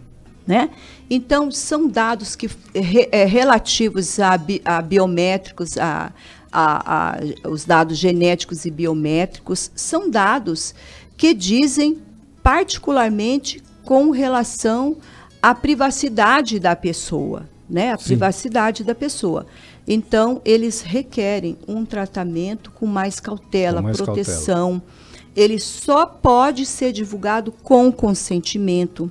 Né? 0.46 0.70
Então, 1.08 1.50
são 1.50 1.88
dados 1.88 2.36
que, 2.36 2.50
re, 2.74 3.08
é, 3.10 3.24
relativos 3.24 4.20
a, 4.20 4.36
bi, 4.36 4.60
a 4.64 4.82
biométricos, 4.82 5.78
a, 5.78 6.12
a, 6.54 7.16
a, 7.16 7.48
os 7.48 7.64
dados 7.64 7.98
genéticos 7.98 8.64
e 8.64 8.70
biométricos, 8.70 9.72
são 9.74 10.08
dados 10.08 10.72
que 11.16 11.34
dizem 11.34 12.00
particularmente 12.42 13.60
com 13.84 14.10
relação 14.10 14.96
à 15.42 15.52
privacidade 15.52 16.60
da 16.60 16.76
pessoa, 16.76 17.48
né? 17.68 17.92
A 17.92 17.98
Sim. 17.98 18.04
privacidade 18.04 18.84
da 18.84 18.94
pessoa. 18.94 19.46
Então, 19.86 20.40
eles 20.44 20.80
requerem 20.80 21.58
um 21.66 21.84
tratamento 21.84 22.70
com 22.70 22.86
mais 22.86 23.18
cautela, 23.18 23.78
com 23.78 23.88
mais 23.88 23.96
proteção. 23.96 24.80
Cautela. 24.80 25.04
Ele 25.36 25.58
só 25.58 26.06
pode 26.06 26.64
ser 26.64 26.92
divulgado 26.92 27.50
com 27.50 27.90
consentimento. 27.90 29.10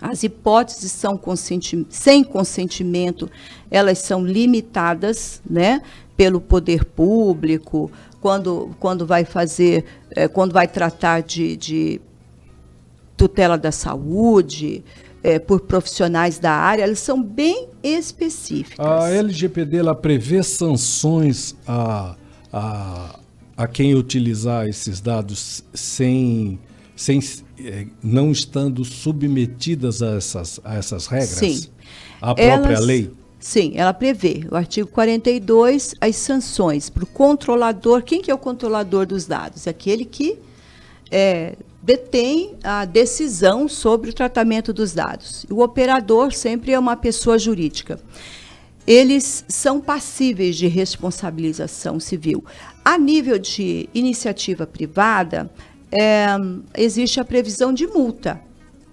As 0.00 0.22
hipóteses 0.22 0.90
são 0.92 1.16
consenti 1.16 1.86
sem 1.90 2.24
consentimento, 2.24 3.30
elas 3.70 3.98
são 3.98 4.24
limitadas, 4.24 5.42
né, 5.48 5.82
pelo 6.20 6.38
poder 6.38 6.84
público, 6.84 7.90
quando, 8.20 8.76
quando 8.78 9.06
vai 9.06 9.24
fazer, 9.24 9.86
é, 10.10 10.28
quando 10.28 10.52
vai 10.52 10.68
tratar 10.68 11.22
de, 11.22 11.56
de 11.56 11.98
tutela 13.16 13.56
da 13.56 13.72
saúde, 13.72 14.84
é, 15.22 15.38
por 15.38 15.60
profissionais 15.60 16.38
da 16.38 16.52
área, 16.52 16.82
elas 16.82 16.98
são 16.98 17.22
bem 17.22 17.68
específicas. 17.82 18.84
A 18.84 19.08
LGPD 19.08 19.78
ela 19.78 19.94
prevê 19.94 20.42
sanções 20.42 21.56
a, 21.66 22.14
a, 22.52 23.18
a 23.56 23.66
quem 23.66 23.94
utilizar 23.94 24.68
esses 24.68 25.00
dados 25.00 25.64
sem, 25.72 26.58
sem 26.94 27.18
é, 27.58 27.86
não 28.02 28.30
estando 28.30 28.84
submetidas 28.84 30.02
a 30.02 30.16
essas, 30.16 30.60
a 30.62 30.74
essas 30.74 31.06
regras? 31.06 31.30
Sim. 31.30 31.62
A 32.20 32.34
própria 32.34 32.74
elas, 32.74 32.84
lei? 32.84 33.10
Sim, 33.40 33.72
ela 33.74 33.94
prevê, 33.94 34.44
o 34.50 34.54
artigo 34.54 34.86
42, 34.90 35.94
as 35.98 36.14
sanções 36.16 36.90
para 36.90 37.04
o 37.04 37.06
controlador. 37.06 38.02
Quem 38.02 38.20
que 38.20 38.30
é 38.30 38.34
o 38.34 38.38
controlador 38.38 39.06
dos 39.06 39.24
dados? 39.24 39.66
Aquele 39.66 40.04
que 40.04 40.38
é, 41.10 41.56
detém 41.82 42.54
a 42.62 42.84
decisão 42.84 43.66
sobre 43.66 44.10
o 44.10 44.12
tratamento 44.12 44.74
dos 44.74 44.92
dados. 44.92 45.46
O 45.50 45.62
operador 45.62 46.34
sempre 46.34 46.72
é 46.72 46.78
uma 46.78 46.96
pessoa 46.96 47.38
jurídica. 47.38 47.98
Eles 48.86 49.42
são 49.48 49.80
passíveis 49.80 50.54
de 50.56 50.66
responsabilização 50.66 51.98
civil. 51.98 52.44
A 52.84 52.98
nível 52.98 53.38
de 53.38 53.88
iniciativa 53.94 54.66
privada, 54.66 55.50
é, 55.90 56.26
existe 56.76 57.18
a 57.18 57.24
previsão 57.24 57.72
de 57.72 57.86
multa, 57.86 58.38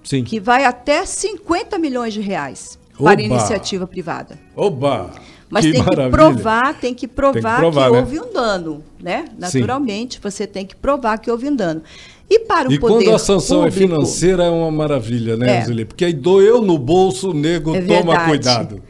Sim. 0.06 0.24
que 0.24 0.40
vai 0.40 0.64
até 0.64 1.06
50 1.06 1.78
milhões 1.78 2.14
de 2.14 2.22
reais 2.22 2.80
Oba. 3.00 3.12
para 3.12 3.22
iniciativa 3.22 3.88
privada. 3.88 4.38
Oba! 4.56 5.12
Mas 5.50 5.66
que 5.66 5.72
tem 5.72 5.84
que 5.84 6.10
provar, 6.10 6.74
tem 6.80 6.94
que 6.94 7.08
provar, 7.08 7.34
tem 7.34 7.42
que, 7.42 7.60
provar, 7.60 7.86
que 7.86 7.92
né? 7.94 8.00
houve 8.00 8.20
um 8.20 8.34
dano, 8.34 8.84
né? 9.00 9.26
Naturalmente, 9.38 10.16
Sim. 10.16 10.22
você 10.22 10.46
tem 10.46 10.66
que 10.66 10.76
provar 10.76 11.18
que 11.20 11.32
houve 11.32 11.48
um 11.48 11.56
dano. 11.56 11.82
E 12.30 12.40
para 12.40 12.68
o 12.68 12.74
e 12.74 12.80
poder 12.80 13.06
quando 13.06 13.16
a 13.16 13.20
sanção 13.20 13.60
é 13.66 13.70
público, 13.70 13.84
é 13.84 13.88
financeira 13.88 14.44
é 14.44 14.50
uma 14.50 14.70
maravilha, 14.70 15.38
né, 15.38 15.66
é. 15.66 15.86
Porque 15.86 16.04
aí 16.04 16.12
doeu 16.12 16.62
no 16.62 16.78
bolso, 16.78 17.32
o 17.32 17.34
nego 17.34 17.74
é 17.74 17.82
toma 17.82 18.26
cuidado. 18.26 18.84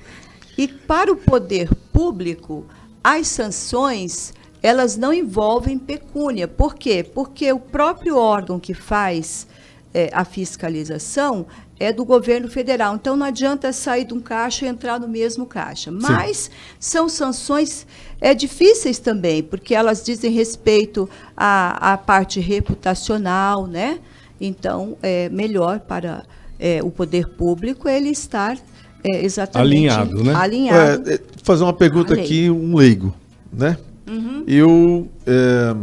E 0.58 0.68
para 0.68 1.12
o 1.12 1.16
poder 1.16 1.70
público, 1.94 2.66
as 3.04 3.28
sanções 3.28 4.34
elas 4.62 4.98
não 4.98 5.14
envolvem 5.14 5.78
pecúnia. 5.78 6.48
Por 6.48 6.76
quê? 6.76 7.04
Porque 7.04 7.52
o 7.54 7.60
próprio 7.60 8.18
órgão 8.18 8.60
que 8.60 8.74
faz 8.74 9.48
é, 9.94 10.10
a 10.12 10.26
fiscalização 10.26 11.46
é 11.80 11.94
do 11.94 12.04
governo 12.04 12.50
federal. 12.50 12.96
Então 12.96 13.16
não 13.16 13.26
adianta 13.26 13.72
sair 13.72 14.06
de 14.06 14.14
um 14.14 14.20
caixa 14.20 14.66
e 14.66 14.68
entrar 14.68 15.00
no 15.00 15.08
mesmo 15.08 15.46
caixa. 15.46 15.92
Mas 15.92 16.38
Sim. 16.38 16.52
são 16.80 17.10
sanções 17.10 17.86
é, 18.20 18.34
difíceis 18.34 19.00
também, 19.00 19.44
porque 19.44 19.76
elas 19.76 20.04
dizem 20.04 20.32
respeito 20.32 21.10
à, 21.36 21.94
à 21.94 21.98
parte 21.98 22.40
reputacional, 22.40 23.68
né? 23.68 24.00
Então 24.40 24.98
é 25.02 25.30
melhor 25.30 25.80
para 25.80 26.24
é, 26.60 26.82
o 26.84 26.90
poder 26.90 27.28
público 27.30 27.88
ele 27.88 28.10
estar 28.10 28.58
é, 29.04 29.24
exatamente 29.24 29.68
alinhado, 29.68 30.24
né? 30.24 30.34
Alinhado. 30.34 31.10
É, 31.10 31.16
é 31.16 31.20
fazer 31.44 31.64
uma 31.64 31.74
pergunta 31.74 32.14
aqui, 32.14 32.50
um 32.50 32.76
leigo, 32.76 33.14
né? 33.52 33.78
Uhum. 34.10 34.44
Eu 34.48 35.08
é, 35.26 35.76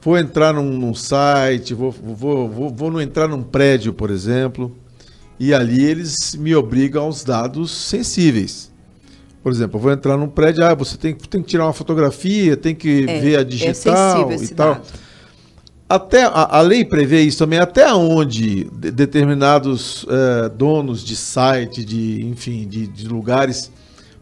vou 0.00 0.18
entrar 0.18 0.54
num, 0.54 0.72
num 0.72 0.94
site, 0.94 1.74
vou, 1.74 1.90
vou, 1.90 2.48
vou, 2.48 2.70
vou 2.70 3.00
entrar 3.00 3.28
num 3.28 3.42
prédio, 3.42 3.92
por 3.92 4.10
exemplo, 4.10 4.74
e 5.42 5.52
ali 5.52 5.84
eles 5.84 6.36
me 6.36 6.54
obrigam 6.54 7.02
aos 7.02 7.24
dados 7.24 7.72
sensíveis. 7.72 8.70
Por 9.42 9.50
exemplo, 9.50 9.76
eu 9.76 9.82
vou 9.82 9.90
entrar 9.90 10.16
num 10.16 10.28
prédio, 10.28 10.64
ah, 10.64 10.72
você 10.72 10.96
tem, 10.96 11.16
tem 11.16 11.42
que 11.42 11.48
tirar 11.48 11.66
uma 11.66 11.72
fotografia, 11.72 12.56
tem 12.56 12.76
que 12.76 13.06
é, 13.08 13.18
ver 13.18 13.36
a 13.38 13.40
é 13.40 13.44
digital 13.44 14.30
é 14.30 14.36
e 14.36 14.48
tal. 14.50 14.74
Dado. 14.74 14.86
Até 15.88 16.22
a, 16.22 16.58
a, 16.58 16.60
lei 16.60 16.84
prevê 16.84 17.22
isso 17.22 17.38
também, 17.38 17.58
até 17.58 17.92
onde 17.92 18.70
de, 18.70 18.92
determinados 18.92 20.06
é, 20.08 20.48
donos 20.48 21.02
de 21.02 21.16
site, 21.16 21.84
de 21.84 22.24
enfim, 22.24 22.64
de, 22.68 22.86
de, 22.86 23.08
lugares 23.08 23.68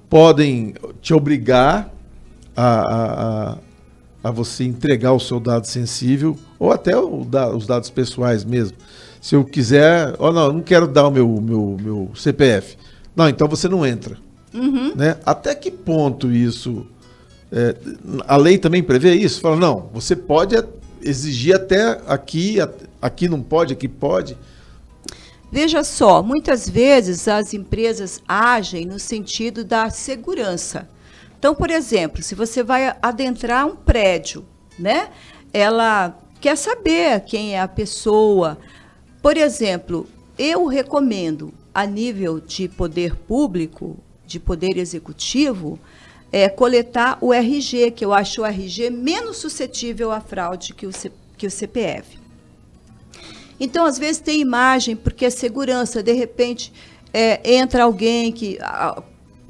podem 0.09 0.73
te 1.03 1.13
obrigar 1.13 1.93
a, 2.57 3.53
a, 3.53 3.59
a, 4.25 4.31
você 4.31 4.65
entregar 4.65 5.13
o 5.13 5.21
seu 5.21 5.39
dado 5.39 5.67
sensível 5.67 6.35
ou 6.59 6.73
até 6.73 6.93
da, 7.27 7.55
os 7.55 7.67
dados 7.67 7.91
pessoais 7.91 8.43
mesmo. 8.43 8.79
Se 9.21 9.35
eu 9.35 9.45
quiser, 9.45 10.15
oh, 10.19 10.33
não, 10.33 10.47
eu 10.47 10.53
não 10.55 10.63
quero 10.63 10.89
dar 10.89 11.07
o 11.07 11.11
meu, 11.11 11.29
meu, 11.41 11.77
meu 11.81 12.11
CPF. 12.15 12.77
Não, 13.15 13.29
então 13.29 13.47
você 13.47 13.69
não 13.69 13.85
entra. 13.85 14.17
Uhum. 14.55 14.95
Né? 14.95 15.17
Até 15.25 15.55
que 15.55 15.71
ponto 15.71 16.31
isso. 16.31 16.87
É, 17.53 17.75
a 18.27 18.37
lei 18.37 18.57
também 18.57 18.83
prevê 18.83 19.15
isso? 19.15 19.41
Fala, 19.41 19.57
não, 19.57 19.91
você 19.93 20.17
pode 20.17 20.57
exigir 21.03 21.55
até 21.55 22.01
aqui, 22.07 22.57
aqui 23.01 23.29
não 23.29 23.43
pode, 23.43 23.73
aqui 23.73 23.89
pode. 23.89 24.37
Veja 25.53 25.83
só, 25.83 26.23
muitas 26.23 26.69
vezes 26.69 27.27
as 27.27 27.53
empresas 27.53 28.23
agem 28.27 28.87
no 28.87 28.99
sentido 28.99 29.65
da 29.65 29.91
segurança. 29.91 30.89
Então, 31.39 31.55
por 31.55 31.71
exemplo, 31.71 32.23
se 32.23 32.35
você 32.35 32.63
vai 32.63 32.95
adentrar 33.03 33.67
um 33.67 33.75
prédio, 33.75 34.45
né? 34.79 35.09
Ela 35.53 36.17
quer 36.41 36.57
saber 36.57 37.21
quem 37.23 37.57
é 37.57 37.61
a 37.61 37.67
pessoa, 37.67 38.59
por 39.23 39.37
exemplo, 39.37 40.07
eu 40.39 40.67
recomendo, 40.67 41.53
a 41.75 41.87
nível 41.87 42.41
de 42.41 42.69
poder 42.69 43.15
público, 43.15 43.97
de 44.27 44.41
poder 44.41 44.77
executivo, 44.77 45.79
é, 46.33 46.49
coletar 46.49 47.19
o 47.21 47.33
RG, 47.33 47.91
que 47.91 48.05
eu 48.05 48.13
acho 48.13 48.43
o 48.43 48.47
RG 48.47 48.91
menos 48.91 49.39
suscetível 49.39 50.11
à 50.11 50.21
fraude 50.21 50.73
que 50.75 50.87
o, 50.87 50.93
C, 50.93 51.11
que 51.37 51.47
o 51.47 51.51
CPF. 51.51 52.19
Então, 53.59 53.85
às 53.85 53.99
vezes, 53.99 54.21
tem 54.21 54.41
imagem, 54.41 54.97
porque 54.97 55.27
é 55.27 55.31
segurança, 55.31 56.03
de 56.03 56.13
repente, 56.13 56.73
é, 57.13 57.57
entra 57.57 57.85
alguém 57.85 58.33
que 58.33 58.59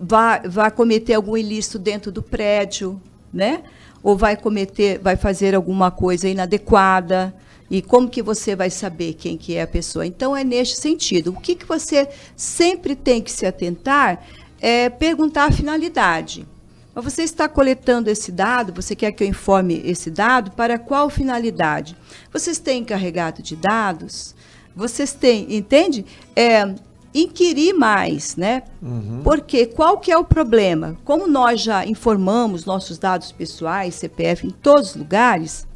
vai, 0.00 0.40
vai 0.48 0.70
cometer 0.70 1.14
algum 1.14 1.36
ilícito 1.36 1.78
dentro 1.78 2.10
do 2.10 2.22
prédio, 2.22 3.00
né? 3.32 3.62
Ou 4.02 4.16
vai 4.16 4.36
cometer, 4.36 4.98
vai 4.98 5.14
fazer 5.14 5.54
alguma 5.54 5.90
coisa 5.90 6.28
inadequada. 6.28 7.34
E 7.70 7.80
como 7.80 8.08
que 8.08 8.22
você 8.22 8.56
vai 8.56 8.68
saber 8.68 9.14
quem 9.14 9.36
que 9.36 9.54
é 9.54 9.62
a 9.62 9.66
pessoa? 9.66 10.04
Então, 10.04 10.36
é 10.36 10.42
neste 10.42 10.76
sentido. 10.76 11.30
O 11.30 11.40
que, 11.40 11.54
que 11.54 11.64
você 11.64 12.08
sempre 12.34 12.96
tem 12.96 13.22
que 13.22 13.30
se 13.30 13.46
atentar 13.46 14.26
é 14.60 14.90
perguntar 14.90 15.44
a 15.44 15.52
finalidade. 15.52 16.46
Você 16.94 17.22
está 17.22 17.48
coletando 17.48 18.10
esse 18.10 18.32
dado, 18.32 18.74
você 18.74 18.94
quer 18.94 19.12
que 19.12 19.22
eu 19.22 19.28
informe 19.28 19.80
esse 19.84 20.10
dado, 20.10 20.50
para 20.50 20.78
qual 20.78 21.08
finalidade? 21.08 21.96
Vocês 22.32 22.58
têm 22.58 22.82
encarregado 22.82 23.42
de 23.42 23.56
dados? 23.56 24.34
Vocês 24.74 25.12
têm, 25.12 25.54
entende? 25.54 26.04
É, 26.34 26.74
inquirir 27.14 27.72
mais, 27.74 28.36
né? 28.36 28.64
Uhum. 28.82 29.20
Porque 29.22 29.66
qual 29.66 29.98
que 29.98 30.10
é 30.10 30.18
o 30.18 30.24
problema? 30.24 30.96
Como 31.04 31.26
nós 31.26 31.60
já 31.60 31.86
informamos 31.86 32.64
nossos 32.64 32.98
dados 32.98 33.32
pessoais, 33.32 33.94
CPF, 33.94 34.46
em 34.46 34.50
todos 34.50 34.90
os 34.90 34.96
lugares, 34.96 35.66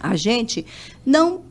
a 0.00 0.16
gente 0.16 0.66
não 1.04 1.42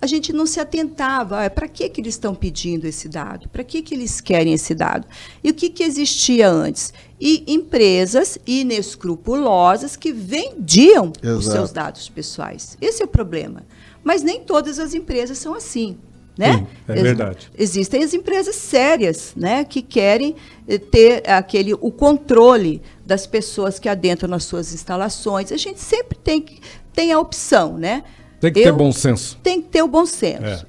a 0.00 0.06
gente 0.06 0.32
não 0.32 0.46
se 0.46 0.60
atentava. 0.60 1.44
Ah, 1.44 1.50
para 1.50 1.68
que, 1.68 1.88
que 1.88 2.00
eles 2.00 2.14
estão 2.14 2.34
pedindo 2.34 2.86
esse 2.86 3.08
dado? 3.08 3.48
Para 3.48 3.64
que, 3.64 3.82
que 3.82 3.94
eles 3.94 4.20
querem 4.20 4.54
esse 4.54 4.74
dado? 4.74 5.06
E 5.42 5.50
o 5.50 5.54
que, 5.54 5.68
que 5.68 5.82
existia 5.82 6.48
antes? 6.48 6.92
E 7.20 7.44
empresas 7.52 8.38
inescrupulosas 8.46 9.96
que 9.96 10.12
vendiam 10.12 11.12
Exato. 11.22 11.38
os 11.38 11.46
seus 11.46 11.72
dados 11.72 12.08
pessoais. 12.08 12.76
Esse 12.80 13.02
é 13.02 13.04
o 13.04 13.08
problema. 13.08 13.64
Mas 14.04 14.22
nem 14.22 14.40
todas 14.40 14.78
as 14.78 14.94
empresas 14.94 15.38
são 15.38 15.54
assim. 15.54 15.98
Né? 16.36 16.58
Sim, 16.58 16.66
é 16.86 17.02
verdade. 17.02 17.50
Existem 17.58 18.04
as 18.04 18.14
empresas 18.14 18.54
sérias, 18.54 19.32
né, 19.34 19.64
que 19.64 19.82
querem 19.82 20.36
eh, 20.68 20.78
ter 20.78 21.28
aquele 21.28 21.74
o 21.74 21.90
controle 21.90 22.80
das 23.04 23.26
pessoas 23.26 23.80
que 23.80 23.88
adentram 23.88 24.30
nas 24.30 24.44
suas 24.44 24.72
instalações. 24.72 25.50
A 25.50 25.56
gente 25.56 25.80
sempre 25.80 26.16
tem 26.16 26.40
que 26.40 26.60
tem 26.98 27.12
a 27.12 27.20
opção, 27.20 27.78
né? 27.78 28.02
Tem 28.40 28.52
que 28.52 28.58
eu, 28.58 28.64
ter 28.64 28.72
bom 28.72 28.90
senso. 28.90 29.38
Tem 29.40 29.62
que 29.62 29.68
ter 29.68 29.82
o 29.82 29.86
bom 29.86 30.04
senso. 30.04 30.42
É. 30.42 30.62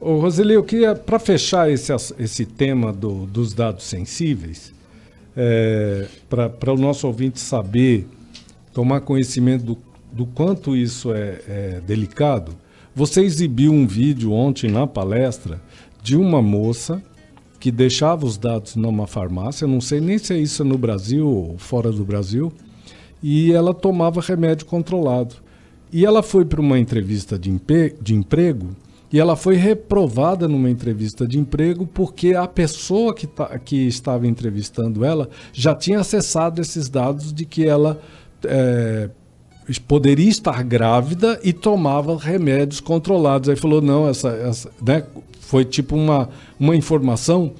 Ô, 0.00 0.20
Roseli, 0.20 0.54
eu 0.54 0.62
queria, 0.62 0.94
para 0.94 1.18
fechar 1.18 1.68
esse, 1.68 1.92
esse 2.20 2.46
tema 2.46 2.92
do, 2.92 3.26
dos 3.26 3.52
dados 3.52 3.82
sensíveis, 3.82 4.72
é, 5.36 6.06
para 6.30 6.72
o 6.72 6.76
nosso 6.76 7.08
ouvinte 7.08 7.40
saber, 7.40 8.06
tomar 8.72 9.00
conhecimento 9.00 9.64
do, 9.64 9.78
do 10.12 10.24
quanto 10.24 10.76
isso 10.76 11.12
é, 11.12 11.40
é 11.48 11.80
delicado, 11.84 12.54
você 12.94 13.22
exibiu 13.22 13.72
um 13.72 13.84
vídeo 13.84 14.30
ontem 14.30 14.70
na 14.70 14.86
palestra 14.86 15.60
de 16.00 16.16
uma 16.16 16.40
moça 16.40 17.02
que 17.58 17.72
deixava 17.72 18.24
os 18.24 18.38
dados 18.38 18.76
numa 18.76 19.08
farmácia, 19.08 19.66
não 19.66 19.80
sei 19.80 20.00
nem 20.00 20.16
se 20.16 20.32
é 20.32 20.38
isso 20.38 20.64
no 20.64 20.78
Brasil 20.78 21.26
ou 21.26 21.58
fora 21.58 21.90
do 21.90 22.04
Brasil, 22.04 22.52
e 23.20 23.52
ela 23.52 23.74
tomava 23.74 24.20
remédio 24.20 24.64
controlado. 24.64 25.42
E 25.92 26.06
ela 26.06 26.22
foi 26.22 26.44
para 26.44 26.60
uma 26.60 26.78
entrevista 26.78 27.38
de, 27.38 27.60
de 28.00 28.14
emprego 28.14 28.70
e 29.12 29.20
ela 29.20 29.36
foi 29.36 29.56
reprovada 29.56 30.48
numa 30.48 30.70
entrevista 30.70 31.26
de 31.26 31.38
emprego 31.38 31.86
porque 31.86 32.34
a 32.34 32.48
pessoa 32.48 33.14
que, 33.14 33.26
tá, 33.26 33.58
que 33.58 33.86
estava 33.86 34.26
entrevistando 34.26 35.04
ela 35.04 35.28
já 35.52 35.74
tinha 35.74 36.00
acessado 36.00 36.62
esses 36.62 36.88
dados 36.88 37.30
de 37.30 37.44
que 37.44 37.66
ela 37.66 38.00
é, 38.44 39.10
poderia 39.86 40.30
estar 40.30 40.62
grávida 40.62 41.38
e 41.44 41.52
tomava 41.52 42.16
remédios 42.16 42.80
controlados. 42.80 43.50
Aí 43.50 43.56
falou, 43.56 43.82
não, 43.82 44.08
essa, 44.08 44.30
essa 44.30 44.70
né, 44.80 45.04
foi 45.40 45.64
tipo 45.66 45.94
uma, 45.94 46.30
uma 46.58 46.74
informação 46.74 47.52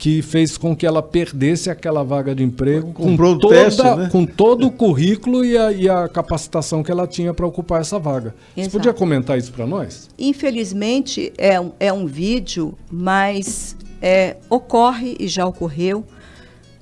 que 0.00 0.22
fez 0.22 0.56
com 0.56 0.74
que 0.74 0.86
ela 0.86 1.02
perdesse 1.02 1.68
aquela 1.68 2.02
vaga 2.02 2.34
de 2.34 2.42
emprego 2.42 2.90
com, 2.94 3.14
toda, 3.38 3.54
teste, 3.54 3.82
né? 3.82 4.08
com 4.10 4.24
todo 4.24 4.66
o 4.66 4.70
currículo 4.70 5.44
e 5.44 5.58
a, 5.58 5.70
e 5.70 5.90
a 5.90 6.08
capacitação 6.08 6.82
que 6.82 6.90
ela 6.90 7.06
tinha 7.06 7.34
para 7.34 7.46
ocupar 7.46 7.82
essa 7.82 7.98
vaga. 7.98 8.34
Exato. 8.56 8.70
Você 8.70 8.78
podia 8.78 8.94
comentar 8.94 9.36
isso 9.36 9.52
para 9.52 9.66
nós? 9.66 10.08
Infelizmente, 10.18 11.30
é 11.36 11.60
um, 11.60 11.72
é 11.78 11.92
um 11.92 12.06
vídeo, 12.06 12.74
mas 12.90 13.76
é, 14.00 14.38
ocorre 14.48 15.18
e 15.20 15.28
já 15.28 15.44
ocorreu. 15.44 16.02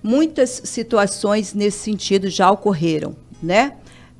Muitas 0.00 0.62
situações 0.64 1.54
nesse 1.54 1.78
sentido 1.78 2.30
já 2.30 2.48
ocorreram, 2.48 3.16
né? 3.42 3.72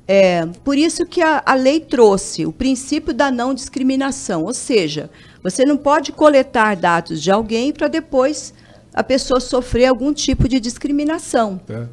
É, 0.05 0.45
por 0.61 0.77
isso 0.77 1.05
que 1.05 1.21
a, 1.21 1.41
a 1.45 1.53
lei 1.53 1.79
trouxe 1.79 2.45
o 2.45 2.51
princípio 2.51 3.13
da 3.13 3.31
não 3.31 3.53
discriminação, 3.53 4.43
ou 4.43 4.53
seja, 4.53 5.09
você 5.41 5.63
não 5.63 5.77
pode 5.77 6.11
coletar 6.11 6.75
dados 6.75 7.21
de 7.21 7.31
alguém 7.31 7.71
para 7.71 7.87
depois 7.87 8.53
a 8.93 9.03
pessoa 9.03 9.39
sofrer 9.39 9.85
algum 9.85 10.13
tipo 10.13 10.47
de 10.47 10.59
discriminação. 10.59 11.59
É. 11.69 11.85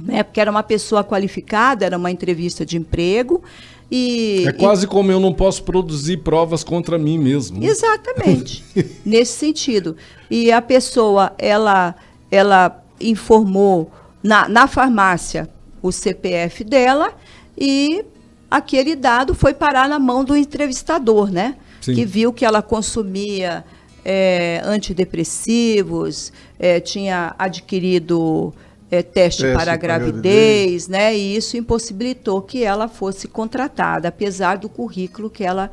Né? 0.00 0.22
Porque 0.22 0.40
era 0.40 0.50
uma 0.50 0.62
pessoa 0.62 1.04
qualificada, 1.04 1.84
era 1.84 1.96
uma 1.96 2.10
entrevista 2.10 2.64
de 2.64 2.76
emprego. 2.76 3.42
E, 3.90 4.44
é 4.46 4.52
quase 4.52 4.86
e... 4.86 4.88
como 4.88 5.12
eu 5.12 5.20
não 5.20 5.32
posso 5.32 5.62
produzir 5.62 6.18
provas 6.18 6.64
contra 6.64 6.98
mim 6.98 7.18
mesmo. 7.18 7.62
Exatamente, 7.62 8.64
nesse 9.04 9.38
sentido. 9.38 9.96
E 10.30 10.50
a 10.50 10.60
pessoa, 10.60 11.32
ela, 11.38 11.94
ela 12.30 12.82
informou 13.00 13.90
na, 14.22 14.48
na 14.48 14.66
farmácia 14.66 15.48
o 15.82 15.92
CPF 15.92 16.64
dela 16.64 17.12
e 17.56 18.04
aquele 18.50 18.96
dado 18.96 19.34
foi 19.34 19.52
parar 19.52 19.88
na 19.88 19.98
mão 19.98 20.24
do 20.24 20.34
entrevistador, 20.34 21.30
né? 21.30 21.56
Sim. 21.80 21.94
Que 21.94 22.06
viu 22.06 22.32
que 22.32 22.44
ela 22.44 22.62
consumia 22.62 23.64
é, 24.04 24.60
antidepressivos, 24.64 26.32
é, 26.58 26.78
tinha 26.80 27.34
adquirido 27.38 28.52
é, 28.90 29.02
teste, 29.02 29.42
teste, 29.42 29.56
para 29.56 29.72
a 29.72 29.76
gravidez, 29.76 30.12
gravidez, 30.12 30.88
né? 30.88 31.16
E 31.16 31.36
isso 31.36 31.56
impossibilitou 31.56 32.42
que 32.42 32.62
ela 32.62 32.88
fosse 32.88 33.26
contratada, 33.26 34.08
apesar 34.08 34.58
do 34.58 34.68
currículo 34.68 35.30
que 35.30 35.42
ela 35.42 35.70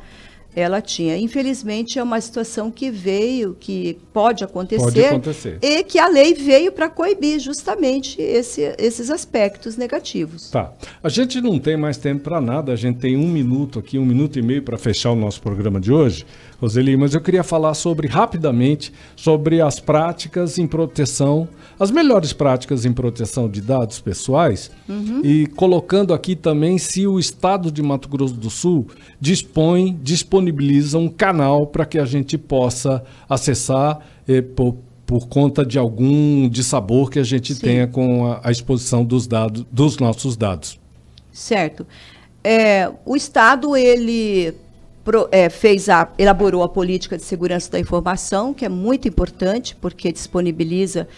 ela 0.54 0.80
tinha. 0.80 1.16
Infelizmente, 1.16 1.98
é 1.98 2.02
uma 2.02 2.20
situação 2.20 2.70
que 2.70 2.90
veio, 2.90 3.56
que 3.58 3.98
pode 4.12 4.44
acontecer, 4.44 4.82
pode 4.82 5.04
acontecer. 5.04 5.58
e 5.62 5.82
que 5.82 5.98
a 5.98 6.08
lei 6.08 6.34
veio 6.34 6.70
para 6.72 6.90
coibir 6.90 7.38
justamente 7.40 8.20
esse, 8.20 8.74
esses 8.78 9.10
aspectos 9.10 9.76
negativos. 9.76 10.50
Tá. 10.50 10.72
A 11.02 11.08
gente 11.08 11.40
não 11.40 11.58
tem 11.58 11.76
mais 11.76 11.96
tempo 11.96 12.24
para 12.24 12.40
nada, 12.40 12.72
a 12.72 12.76
gente 12.76 12.98
tem 12.98 13.16
um 13.16 13.28
minuto 13.28 13.78
aqui, 13.78 13.98
um 13.98 14.04
minuto 14.04 14.38
e 14.38 14.42
meio 14.42 14.62
para 14.62 14.76
fechar 14.76 15.10
o 15.12 15.16
nosso 15.16 15.40
programa 15.40 15.80
de 15.80 15.90
hoje. 15.90 16.26
Roseli, 16.62 16.96
mas 16.96 17.12
eu 17.12 17.20
queria 17.20 17.42
falar 17.42 17.74
sobre, 17.74 18.06
rapidamente, 18.06 18.92
sobre 19.16 19.60
as 19.60 19.80
práticas 19.80 20.58
em 20.58 20.66
proteção, 20.66 21.48
as 21.78 21.90
melhores 21.90 22.32
práticas 22.32 22.84
em 22.84 22.92
proteção 22.92 23.48
de 23.48 23.60
dados 23.60 23.98
pessoais, 23.98 24.70
uhum. 24.88 25.22
e 25.24 25.48
colocando 25.48 26.14
aqui 26.14 26.36
também 26.36 26.78
se 26.78 27.04
o 27.04 27.18
Estado 27.18 27.72
de 27.72 27.82
Mato 27.82 28.08
Grosso 28.08 28.34
do 28.34 28.48
Sul 28.48 28.86
dispõe, 29.20 29.98
disponibiliza 30.00 30.98
um 30.98 31.08
canal 31.08 31.66
para 31.66 31.84
que 31.84 31.98
a 31.98 32.04
gente 32.04 32.38
possa 32.38 33.02
acessar 33.28 33.98
eh, 34.28 34.40
por, 34.40 34.76
por, 35.04 35.26
conta 35.26 35.66
de 35.66 35.80
algum 35.80 36.48
dissabor 36.48 37.10
que 37.10 37.18
a 37.18 37.24
gente 37.24 37.56
Sim. 37.56 37.60
tenha 37.60 37.86
com 37.88 38.30
a, 38.30 38.40
a 38.44 38.52
exposição 38.52 39.04
dos 39.04 39.26
dados, 39.26 39.66
dos 39.72 39.98
nossos 39.98 40.36
dados. 40.36 40.78
Certo. 41.32 41.84
É, 42.44 42.88
o 43.04 43.16
Estado, 43.16 43.76
ele 43.76 44.54
pro, 45.04 45.28
é, 45.30 45.48
fez 45.48 45.88
a, 45.88 46.08
elaborou 46.18 46.62
a 46.62 46.68
política 46.68 47.16
de 47.16 47.22
segurança 47.22 47.70
da 47.70 47.80
informação, 47.80 48.54
que 48.54 48.64
é 48.64 48.68
muito 48.68 49.08
importante, 49.08 49.76
porque 49.80 50.12
disponibiliza 50.12 51.08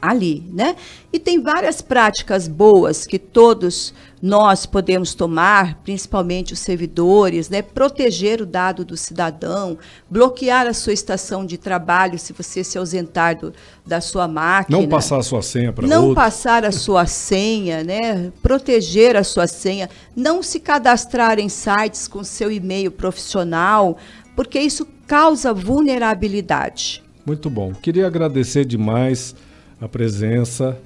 ali, 0.00 0.44
né? 0.52 0.76
E 1.12 1.18
tem 1.18 1.42
várias 1.42 1.80
práticas 1.80 2.46
boas 2.46 3.06
que 3.06 3.18
todos 3.18 3.92
nós 4.20 4.66
podemos 4.66 5.14
tomar, 5.14 5.80
principalmente 5.82 6.52
os 6.52 6.58
servidores, 6.58 7.48
né? 7.48 7.62
Proteger 7.62 8.40
o 8.40 8.46
dado 8.46 8.84
do 8.84 8.96
cidadão, 8.96 9.78
bloquear 10.10 10.66
a 10.66 10.74
sua 10.74 10.92
estação 10.92 11.46
de 11.46 11.56
trabalho 11.56 12.18
se 12.18 12.32
você 12.32 12.64
se 12.64 12.76
ausentar 12.78 13.38
do, 13.38 13.52
da 13.86 14.00
sua 14.00 14.26
máquina. 14.26 14.78
Não 14.78 14.88
passar 14.88 15.18
a 15.18 15.22
sua 15.22 15.42
senha 15.42 15.72
para 15.72 15.86
Não 15.86 16.08
outro. 16.08 16.14
passar 16.14 16.64
a 16.64 16.72
sua 16.72 17.06
senha, 17.06 17.82
né? 17.84 18.32
Proteger 18.42 19.16
a 19.16 19.24
sua 19.24 19.46
senha, 19.46 19.88
não 20.14 20.42
se 20.42 20.60
cadastrar 20.60 21.38
em 21.38 21.48
sites 21.48 22.08
com 22.08 22.22
seu 22.24 22.50
e-mail 22.50 22.90
profissional, 22.90 23.96
porque 24.34 24.60
isso 24.60 24.86
causa 25.06 25.54
vulnerabilidade. 25.54 27.02
Muito 27.24 27.48
bom. 27.50 27.72
Queria 27.74 28.06
agradecer 28.06 28.64
demais 28.64 29.34
a 29.80 29.88
presença 29.88 30.78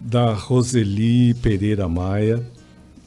da 0.00 0.32
Roseli 0.32 1.34
Pereira 1.34 1.88
Maia 1.88 2.42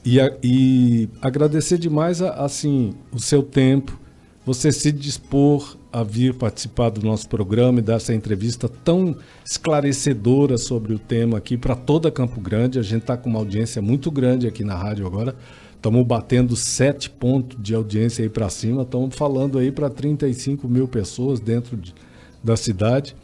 e, 0.06 0.22
a, 0.22 0.32
e 0.44 1.10
agradecer 1.20 1.80
demais 1.80 2.22
assim 2.22 2.94
o 3.12 3.20
seu 3.20 3.42
tempo, 3.42 4.00
você 4.46 4.72
se 4.72 4.92
dispor 4.92 5.76
a 5.92 6.04
vir 6.04 6.36
participar 6.36 6.90
do 6.90 7.02
nosso 7.04 7.28
programa 7.28 7.80
e 7.80 7.82
dar 7.82 7.96
essa 7.96 8.14
entrevista 8.14 8.70
tão 8.70 9.16
esclarecedora 9.44 10.58
sobre 10.58 10.94
o 10.94 11.00
tema 11.00 11.40
aqui 11.40 11.58
para 11.58 11.76
toda 11.76 12.12
Campo 12.12 12.40
Grande. 12.40 12.78
A 12.78 12.84
gente 12.84 13.02
está 13.02 13.18
com 13.18 13.30
uma 13.30 13.40
audiência 13.40 13.82
muito 13.82 14.12
grande 14.12 14.46
aqui 14.46 14.64
na 14.64 14.76
rádio 14.76 15.08
agora. 15.08 15.36
Estamos 15.76 16.06
batendo 16.06 16.56
sete 16.56 17.10
pontos 17.10 17.58
de 17.60 17.74
audiência 17.74 18.22
aí 18.22 18.30
para 18.30 18.50
cima. 18.50 18.84
Estamos 18.84 19.16
falando 19.16 19.58
aí 19.58 19.72
para 19.72 19.90
35 19.90 20.68
mil 20.68 20.88
pessoas 20.88 21.40
dentro 21.40 21.76
de, 21.76 21.96
da 22.44 22.56
cidade 22.56 23.16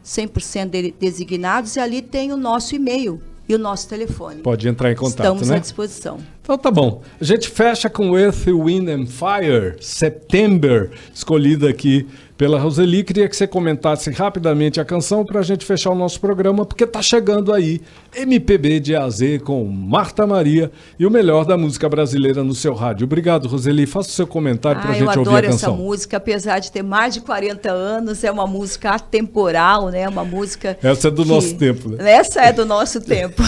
100% 0.09 0.95
designados, 0.99 1.75
e 1.75 1.79
ali 1.79 2.01
tem 2.01 2.33
o 2.33 2.37
nosso 2.37 2.75
e-mail 2.75 3.21
e 3.47 3.53
o 3.53 3.59
nosso 3.59 3.87
telefone. 3.87 4.41
Pode 4.41 4.67
entrar 4.67 4.91
em 4.91 4.95
contato, 4.95 5.19
Estamos 5.19 5.49
né? 5.49 5.57
à 5.57 5.59
disposição. 5.59 6.19
Então 6.49 6.57
tá 6.57 6.71
bom. 6.71 7.03
A 7.21 7.23
gente 7.23 7.47
fecha 7.47 7.87
com 7.91 8.17
Earth, 8.17 8.47
Wind 8.47 8.89
and 8.89 9.05
Fire, 9.05 9.75
September, 9.79 10.89
escolhida 11.13 11.69
aqui 11.69 12.07
pela 12.35 12.57
Roseli. 12.57 13.03
Queria 13.03 13.29
que 13.29 13.35
você 13.35 13.45
comentasse 13.45 14.09
rapidamente 14.09 14.79
a 14.79 14.85
canção 14.85 15.23
para 15.23 15.41
a 15.41 15.43
gente 15.43 15.63
fechar 15.63 15.91
o 15.91 15.95
nosso 15.95 16.19
programa, 16.19 16.65
porque 16.65 16.87
tá 16.87 17.03
chegando 17.03 17.53
aí 17.53 17.81
MPB 18.15 18.79
de 18.79 18.95
AZ 18.95 19.19
com 19.43 19.63
Marta 19.65 20.25
Maria 20.25 20.71
e 20.97 21.05
o 21.05 21.11
melhor 21.11 21.45
da 21.45 21.55
música 21.55 21.87
brasileira 21.87 22.43
no 22.43 22.55
seu 22.55 22.73
rádio. 22.73 23.05
Obrigado, 23.05 23.47
Roseli. 23.47 23.85
Faça 23.85 24.09
o 24.09 24.13
seu 24.13 24.25
comentário 24.25 24.81
para 24.81 24.89
a 24.89 24.93
gente 24.93 25.19
ouvir 25.19 25.19
a 25.19 25.23
canção. 25.23 25.33
Eu 25.33 25.37
adoro 25.37 25.53
essa 25.53 25.69
música, 25.69 26.17
apesar 26.17 26.57
de 26.57 26.71
ter 26.71 26.81
mais 26.81 27.13
de 27.13 27.21
40 27.21 27.69
anos, 27.69 28.23
é 28.23 28.31
uma 28.31 28.47
música 28.47 28.89
atemporal, 28.89 29.89
né? 29.89 30.09
Uma 30.09 30.25
música. 30.25 30.79
Essa 30.81 31.09
é 31.09 31.11
do 31.11 31.21
que... 31.21 31.29
nosso 31.29 31.55
tempo, 31.55 31.89
né? 31.89 32.11
Essa 32.11 32.41
é 32.41 32.51
do 32.51 32.65
nosso 32.65 33.01
tempo. 33.01 33.43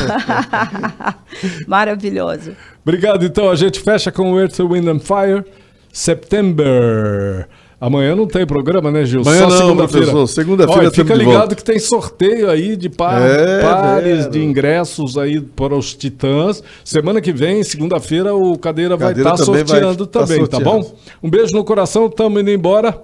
Maravilhosa. 1.65 2.55
Obrigado. 2.91 3.25
Então 3.25 3.49
a 3.49 3.55
gente 3.55 3.79
fecha 3.79 4.11
com 4.11 4.37
Earth, 4.37 4.59
Wind 4.59 4.85
and 4.85 4.99
Fire, 4.99 5.45
September. 5.93 7.47
Amanhã 7.79 8.15
não 8.15 8.27
tem 8.27 8.45
programa, 8.45 8.91
né, 8.91 9.05
Gil? 9.05 9.21
Amanhã 9.21 9.49
Só 9.49 9.57
segunda-feira. 9.57 10.27
Segunda-feira 10.27 10.91
Fica 10.91 11.15
ligado 11.15 11.55
que 11.55 11.63
tem 11.63 11.79
sorteio 11.79 12.49
aí 12.49 12.75
de 12.75 12.89
par, 12.89 13.21
é, 13.21 13.61
pares 13.61 14.29
de 14.29 14.43
ingressos 14.43 15.17
aí 15.17 15.39
para 15.39 15.73
os 15.73 15.95
Titãs. 15.95 16.61
Semana 16.83 17.21
que 17.21 17.31
vem, 17.31 17.63
segunda-feira, 17.63 18.35
o 18.35 18.57
Cadeira, 18.57 18.97
vai 18.97 19.13
estar 19.13 19.31
tá 19.31 19.37
sorteando 19.37 20.05
vai 20.05 20.25
também, 20.27 20.45
tá, 20.45 20.57
tá 20.57 20.63
bom? 20.63 20.93
Um 21.23 21.29
beijo 21.29 21.55
no 21.55 21.63
coração, 21.63 22.09
tamo 22.09 22.39
indo 22.39 22.51
embora. 22.51 23.01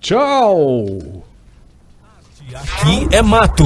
Tchau! 0.00 0.98
Aqui 2.54 3.08
é 3.10 3.20
mato. 3.20 3.64